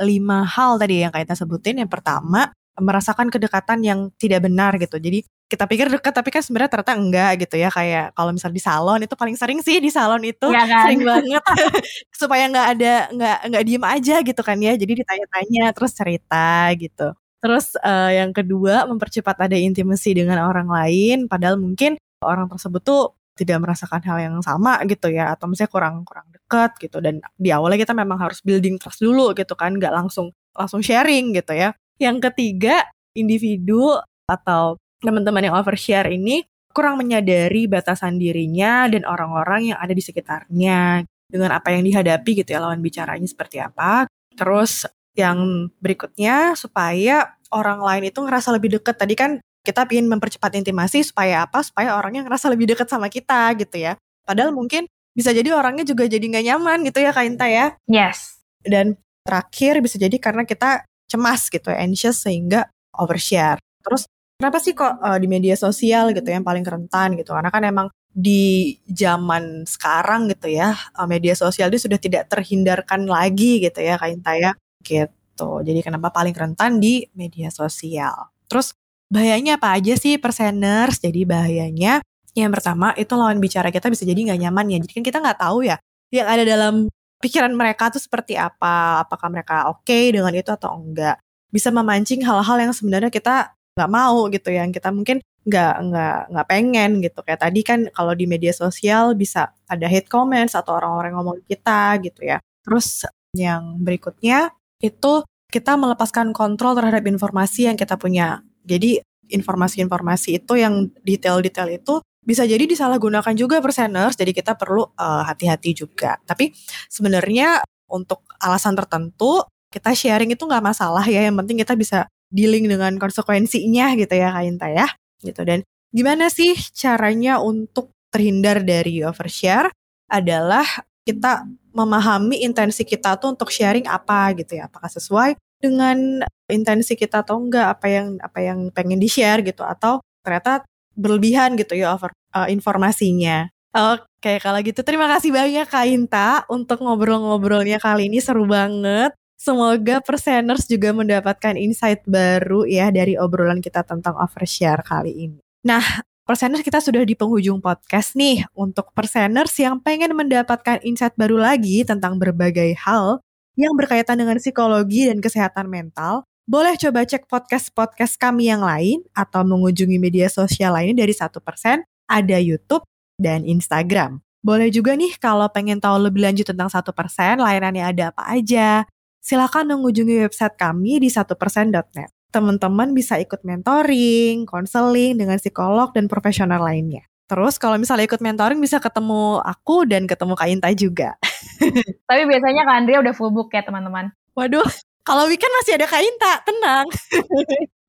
lima 0.02 0.46
hal 0.46 0.78
tadi 0.78 1.02
yang 1.06 1.14
kita 1.14 1.34
sebutin. 1.34 1.82
Yang 1.82 1.92
pertama, 2.00 2.54
merasakan 2.82 3.30
kedekatan 3.30 3.86
yang 3.86 4.00
tidak 4.18 4.46
benar 4.50 4.74
gitu. 4.82 4.98
Jadi 4.98 5.22
kita 5.46 5.70
pikir 5.70 5.86
dekat 5.86 6.10
tapi 6.18 6.34
kan 6.34 6.42
sebenarnya 6.42 6.72
ternyata 6.74 6.94
enggak 6.98 7.32
gitu 7.46 7.56
ya. 7.62 7.70
Kayak 7.70 8.18
kalau 8.18 8.32
misal 8.34 8.50
di 8.50 8.62
salon 8.64 9.06
itu 9.06 9.14
paling 9.14 9.38
sering 9.38 9.60
sih 9.62 9.78
di 9.78 9.94
salon 9.94 10.26
itu. 10.26 10.50
Ya 10.50 10.66
kan? 10.66 10.90
sering 10.90 11.06
banget. 11.06 11.44
Supaya 12.22 12.44
nggak 12.50 12.68
ada 12.78 12.94
nggak 13.14 13.38
nggak 13.54 13.64
diem 13.70 13.86
aja 13.86 14.16
gitu 14.26 14.42
kan 14.42 14.58
ya. 14.58 14.74
Jadi 14.74 15.06
ditanya-tanya 15.06 15.64
terus 15.78 15.92
cerita 15.94 16.74
gitu. 16.74 17.08
Terus 17.44 17.76
uh, 17.84 18.10
yang 18.10 18.32
kedua 18.34 18.90
mempercepat 18.90 19.46
ada 19.46 19.58
intimasi 19.60 20.18
dengan 20.18 20.42
orang 20.42 20.66
lain. 20.66 21.30
Padahal 21.30 21.62
mungkin 21.62 22.02
orang 22.26 22.50
tersebut 22.50 22.82
tuh 22.82 23.04
tidak 23.34 23.66
merasakan 23.66 24.02
hal 24.06 24.18
yang 24.18 24.36
sama 24.42 24.82
gitu 24.90 25.14
ya. 25.14 25.38
Atau 25.38 25.46
misalnya 25.46 25.70
kurang 25.70 25.96
kurang 26.02 26.26
dekat 26.34 26.74
gitu. 26.82 26.98
Dan 26.98 27.22
di 27.38 27.54
awalnya 27.54 27.78
kita 27.78 27.94
memang 27.94 28.18
harus 28.18 28.42
building 28.42 28.82
trust 28.82 29.06
dulu 29.06 29.38
gitu 29.38 29.54
kan. 29.54 29.78
Nggak 29.78 29.94
langsung 29.94 30.34
langsung 30.58 30.82
sharing 30.82 31.38
gitu 31.38 31.54
ya 31.54 31.78
yang 31.98 32.18
ketiga 32.22 32.88
individu 33.14 33.98
atau 34.26 34.80
teman-teman 35.04 35.52
yang 35.52 35.56
overshare 35.60 36.10
ini 36.10 36.48
kurang 36.74 36.98
menyadari 36.98 37.70
batasan 37.70 38.18
dirinya 38.18 38.90
dan 38.90 39.06
orang-orang 39.06 39.76
yang 39.76 39.78
ada 39.78 39.94
di 39.94 40.02
sekitarnya 40.02 41.06
dengan 41.30 41.50
apa 41.54 41.70
yang 41.70 41.86
dihadapi 41.86 42.42
gitu 42.42 42.50
ya 42.56 42.64
lawan 42.64 42.82
bicaranya 42.82 43.26
seperti 43.30 43.62
apa 43.62 44.10
terus 44.34 44.90
yang 45.14 45.70
berikutnya 45.78 46.58
supaya 46.58 47.38
orang 47.54 47.80
lain 47.86 48.10
itu 48.10 48.18
ngerasa 48.18 48.50
lebih 48.50 48.82
dekat 48.82 48.98
tadi 48.98 49.14
kan 49.14 49.38
kita 49.64 49.88
ingin 49.88 50.12
mempercepat 50.12 50.60
intimasi 50.60 51.08
supaya 51.08 51.48
apa? 51.48 51.64
Supaya 51.64 51.96
orangnya 51.96 52.28
ngerasa 52.28 52.52
lebih 52.52 52.76
dekat 52.76 52.92
sama 52.92 53.08
kita 53.08 53.56
gitu 53.56 53.80
ya. 53.80 53.96
Padahal 54.28 54.52
mungkin 54.52 54.86
bisa 55.16 55.32
jadi 55.32 55.56
orangnya 55.56 55.88
juga 55.88 56.10
jadi 56.10 56.20
nggak 56.20 56.46
nyaman 56.52 56.78
gitu 56.84 57.00
ya 57.00 57.16
Kak 57.16 57.26
Inta 57.26 57.48
ya. 57.48 57.78
Yes. 57.88 58.44
Dan 58.60 59.00
terakhir 59.24 59.80
bisa 59.80 59.96
jadi 59.96 60.18
karena 60.20 60.44
kita 60.44 60.84
cemas 61.14 61.54
gitu 61.54 61.70
anxious 61.70 62.26
sehingga 62.26 62.66
overshare. 62.98 63.62
Terus 63.86 64.10
kenapa 64.42 64.58
sih 64.58 64.74
kok 64.74 64.98
uh, 64.98 65.18
di 65.22 65.30
media 65.30 65.54
sosial 65.54 66.10
gitu 66.18 66.26
yang 66.26 66.42
paling 66.42 66.66
rentan 66.66 67.14
gitu? 67.14 67.38
Karena 67.38 67.54
kan 67.54 67.62
emang 67.62 67.88
di 68.14 68.78
zaman 68.90 69.66
sekarang 69.70 70.30
gitu 70.34 70.50
ya, 70.50 70.74
uh, 70.98 71.06
media 71.06 71.38
sosial 71.38 71.70
itu 71.70 71.86
sudah 71.86 72.02
tidak 72.02 72.30
terhindarkan 72.34 73.06
lagi 73.06 73.62
gitu 73.62 73.78
ya 73.78 74.02
Kak 74.02 74.10
Inta 74.10 74.34
ya. 74.34 74.52
Gitu. 74.82 75.50
Jadi 75.62 75.80
kenapa 75.86 76.10
paling 76.10 76.34
rentan 76.34 76.82
di 76.82 77.06
media 77.14 77.54
sosial. 77.54 78.34
Terus 78.50 78.74
Bahayanya 79.14 79.62
apa 79.62 79.78
aja 79.78 79.94
sih 79.94 80.18
perseners? 80.18 80.98
Jadi 80.98 81.22
bahayanya 81.22 82.02
yang 82.34 82.50
pertama 82.50 82.98
itu 82.98 83.14
lawan 83.14 83.38
bicara 83.38 83.70
kita 83.70 83.94
bisa 83.94 84.10
jadi 84.10 84.18
nggak 84.18 84.42
nyaman 84.42 84.66
ya. 84.74 84.78
Jadi 84.82 84.94
kan 84.98 85.04
kita 85.06 85.18
nggak 85.22 85.38
tahu 85.38 85.70
ya 85.70 85.78
yang 86.10 86.26
ada 86.26 86.42
dalam 86.42 86.90
pikiran 87.24 87.56
mereka 87.56 87.88
tuh 87.88 88.04
seperti 88.04 88.36
apa. 88.36 89.08
Apakah 89.08 89.32
mereka 89.32 89.72
oke 89.72 89.88
okay 89.88 90.12
dengan 90.12 90.36
itu 90.36 90.52
atau 90.52 90.76
enggak. 90.76 91.16
bisa 91.54 91.70
memancing 91.70 92.26
hal-hal 92.26 92.58
yang 92.58 92.74
sebenarnya 92.74 93.14
kita 93.14 93.54
nggak 93.78 93.92
mau 93.94 94.26
gitu 94.34 94.50
ya, 94.50 94.66
yang 94.66 94.74
kita 94.74 94.90
mungkin 94.90 95.22
nggak 95.44 95.74
nggak 95.92 96.18
nggak 96.32 96.48
pengen 96.48 96.92
gitu 97.04 97.20
kayak 97.20 97.42
tadi 97.44 97.62
kan 97.68 97.80
kalau 97.92 98.16
di 98.16 98.24
media 98.24 98.56
sosial 98.56 99.12
bisa 99.12 99.52
ada 99.68 99.86
hate 99.92 100.08
comments 100.08 100.56
atau 100.56 100.80
orang-orang 100.80 101.14
ngomong 101.20 101.38
kita 101.46 102.00
gitu 102.00 102.24
ya 102.24 102.40
terus 102.64 103.04
yang 103.36 103.76
berikutnya 103.84 104.56
itu 104.80 105.28
kita 105.52 105.76
melepaskan 105.76 106.32
kontrol 106.32 106.80
terhadap 106.80 107.04
informasi 107.04 107.68
yang 107.68 107.76
kita 107.76 108.00
punya 108.00 108.40
jadi 108.64 109.04
informasi-informasi 109.28 110.40
itu 110.40 110.54
yang 110.56 110.88
detail-detail 111.04 111.76
itu 111.76 112.00
bisa 112.24 112.48
jadi 112.48 112.64
disalahgunakan 112.64 113.36
juga 113.36 113.60
perseners 113.60 114.16
jadi 114.16 114.32
kita 114.32 114.56
perlu 114.56 114.88
uh, 114.96 115.24
hati-hati 115.28 115.76
juga. 115.76 116.20
Tapi 116.24 116.52
sebenarnya 116.88 117.64
untuk 117.92 118.24
alasan 118.40 118.74
tertentu 118.74 119.44
kita 119.70 119.94
sharing 119.94 120.34
itu 120.34 120.44
nggak 120.46 120.64
masalah 120.64 121.04
ya 121.06 121.26
yang 121.28 121.36
penting 121.44 121.62
kita 121.62 121.74
bisa 121.78 122.08
dealing 122.34 122.66
dengan 122.66 122.98
konsekuensinya 122.98 123.94
gitu 123.94 124.14
ya 124.18 124.34
Kak 124.34 124.44
Inta 124.46 124.68
ya 124.72 124.88
gitu. 125.22 125.42
Dan 125.46 125.62
gimana 125.94 126.32
sih 126.34 126.58
caranya 126.74 127.38
untuk 127.38 127.94
terhindar 128.10 128.62
dari 128.66 129.02
overshare 129.06 129.70
adalah 130.10 130.66
kita 131.04 131.46
memahami 131.74 132.46
intensi 132.46 132.86
kita 132.86 133.18
tuh 133.18 133.34
untuk 133.36 133.50
sharing 133.50 133.90
apa 133.90 134.32
gitu 134.38 134.58
ya. 134.58 134.70
Apakah 134.70 134.90
sesuai 134.90 135.36
dengan 135.58 136.22
intensi 136.52 136.94
kita 136.94 137.24
atau 137.24 137.40
enggak 137.40 137.80
apa 137.80 137.88
yang 137.90 138.08
apa 138.20 138.40
yang 138.44 138.60
pengen 138.70 139.00
di 139.00 139.08
share 139.08 139.42
gitu 139.42 139.64
atau 139.64 140.04
ternyata 140.22 140.62
berlebihan 140.94 141.58
gitu 141.58 141.78
ya 141.78 141.94
over 141.98 142.14
uh, 142.34 142.48
informasinya 142.50 143.54
Oke, 143.74 144.38
kalau 144.38 144.62
gitu 144.62 144.86
terima 144.86 145.10
kasih 145.10 145.34
banyak 145.34 145.66
Kak 145.66 145.90
Inta 145.90 146.46
untuk 146.46 146.78
ngobrol-ngobrolnya 146.86 147.82
kali 147.82 148.06
ini 148.06 148.22
seru 148.22 148.46
banget. 148.46 149.18
Semoga 149.34 149.98
perseners 149.98 150.70
juga 150.70 150.94
mendapatkan 150.94 151.58
insight 151.58 152.06
baru 152.06 152.70
ya 152.70 152.94
dari 152.94 153.18
obrolan 153.18 153.66
kita 153.66 153.82
tentang 153.82 154.14
overshare 154.22 154.86
kali 154.86 155.26
ini. 155.26 155.42
Nah, 155.66 155.82
perseners 156.22 156.62
kita 156.62 156.86
sudah 156.86 157.02
di 157.02 157.18
penghujung 157.18 157.66
podcast 157.66 158.14
nih. 158.14 158.46
Untuk 158.54 158.94
perseners 158.94 159.58
yang 159.58 159.82
pengen 159.82 160.14
mendapatkan 160.14 160.78
insight 160.86 161.18
baru 161.18 161.42
lagi 161.42 161.82
tentang 161.82 162.22
berbagai 162.22 162.78
hal 162.78 163.26
yang 163.58 163.74
berkaitan 163.74 164.22
dengan 164.22 164.38
psikologi 164.38 165.10
dan 165.10 165.18
kesehatan 165.18 165.66
mental, 165.66 166.30
boleh 166.44 166.76
coba 166.76 167.08
cek 167.08 167.32
podcast-podcast 167.32 168.20
kami 168.20 168.52
yang 168.52 168.60
lain 168.60 169.00
atau 169.16 169.48
mengunjungi 169.48 169.96
media 169.96 170.28
sosial 170.28 170.76
lainnya 170.76 171.08
dari 171.08 171.16
satu 171.16 171.40
persen, 171.40 171.88
ada 172.04 172.36
YouTube 172.36 172.84
dan 173.16 173.48
Instagram. 173.48 174.20
Boleh 174.44 174.68
juga 174.68 174.92
nih 174.92 175.16
kalau 175.24 175.48
pengen 175.48 175.80
tahu 175.80 176.04
lebih 176.04 176.28
lanjut 176.28 176.44
tentang 176.44 176.68
satu 176.68 176.92
persen, 176.92 177.40
layanannya 177.40 177.84
ada 177.88 178.04
apa 178.12 178.28
aja, 178.28 178.84
silakan 179.24 179.72
mengunjungi 179.72 180.28
website 180.28 180.60
kami 180.60 181.00
di 181.00 181.08
satupersen.net. 181.08 182.12
Teman-teman 182.28 182.92
bisa 182.92 183.16
ikut 183.24 183.40
mentoring, 183.48 184.44
konseling 184.44 185.16
dengan 185.16 185.40
psikolog 185.40 185.96
dan 185.96 186.12
profesional 186.12 186.60
lainnya. 186.60 187.08
Terus 187.32 187.56
kalau 187.56 187.80
misalnya 187.80 188.04
ikut 188.04 188.20
mentoring 188.20 188.60
bisa 188.60 188.84
ketemu 188.84 189.40
aku 189.40 189.88
dan 189.88 190.12
ketemu 190.12 190.34
Kak 190.36 190.50
Inta 190.52 190.70
juga. 190.76 191.16
Tapi 192.12 192.22
biasanya 192.28 192.68
Kak 192.68 192.76
Andrea 192.84 193.00
udah 193.00 193.14
full 193.16 193.32
book 193.32 193.48
ya 193.56 193.64
teman-teman. 193.64 194.12
Waduh, 194.36 194.68
kalau 195.04 195.28
weekend 195.28 195.54
masih 195.62 195.76
ada 195.80 195.88
Kak 195.88 196.02
Inta, 196.04 196.34
tenang. 196.44 196.88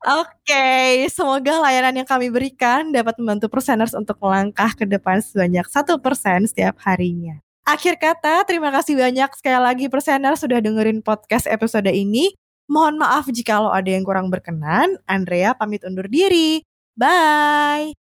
Oke, 0.04 0.28
okay, 0.44 1.08
semoga 1.08 1.64
layanan 1.64 2.04
yang 2.04 2.08
kami 2.08 2.28
berikan 2.28 2.92
dapat 2.92 3.16
membantu 3.16 3.48
perseners 3.48 3.96
untuk 3.96 4.20
melangkah 4.20 4.68
ke 4.76 4.84
depan 4.84 5.24
sebanyak 5.24 5.64
satu 5.64 5.96
persen 5.96 6.44
setiap 6.44 6.76
harinya. 6.84 7.40
Akhir 7.64 7.96
kata, 7.96 8.44
terima 8.44 8.68
kasih 8.68 9.00
banyak 9.00 9.32
sekali 9.40 9.56
lagi 9.56 9.88
Persener 9.88 10.36
sudah 10.36 10.60
dengerin 10.60 11.00
podcast 11.00 11.48
episode 11.48 11.88
ini. 11.88 12.36
Mohon 12.68 13.00
maaf 13.00 13.24
jika 13.32 13.56
ada 13.72 13.88
yang 13.88 14.04
kurang 14.04 14.28
berkenan. 14.28 15.00
Andrea 15.08 15.56
pamit 15.56 15.80
undur 15.88 16.04
diri. 16.04 16.60
Bye! 16.92 18.03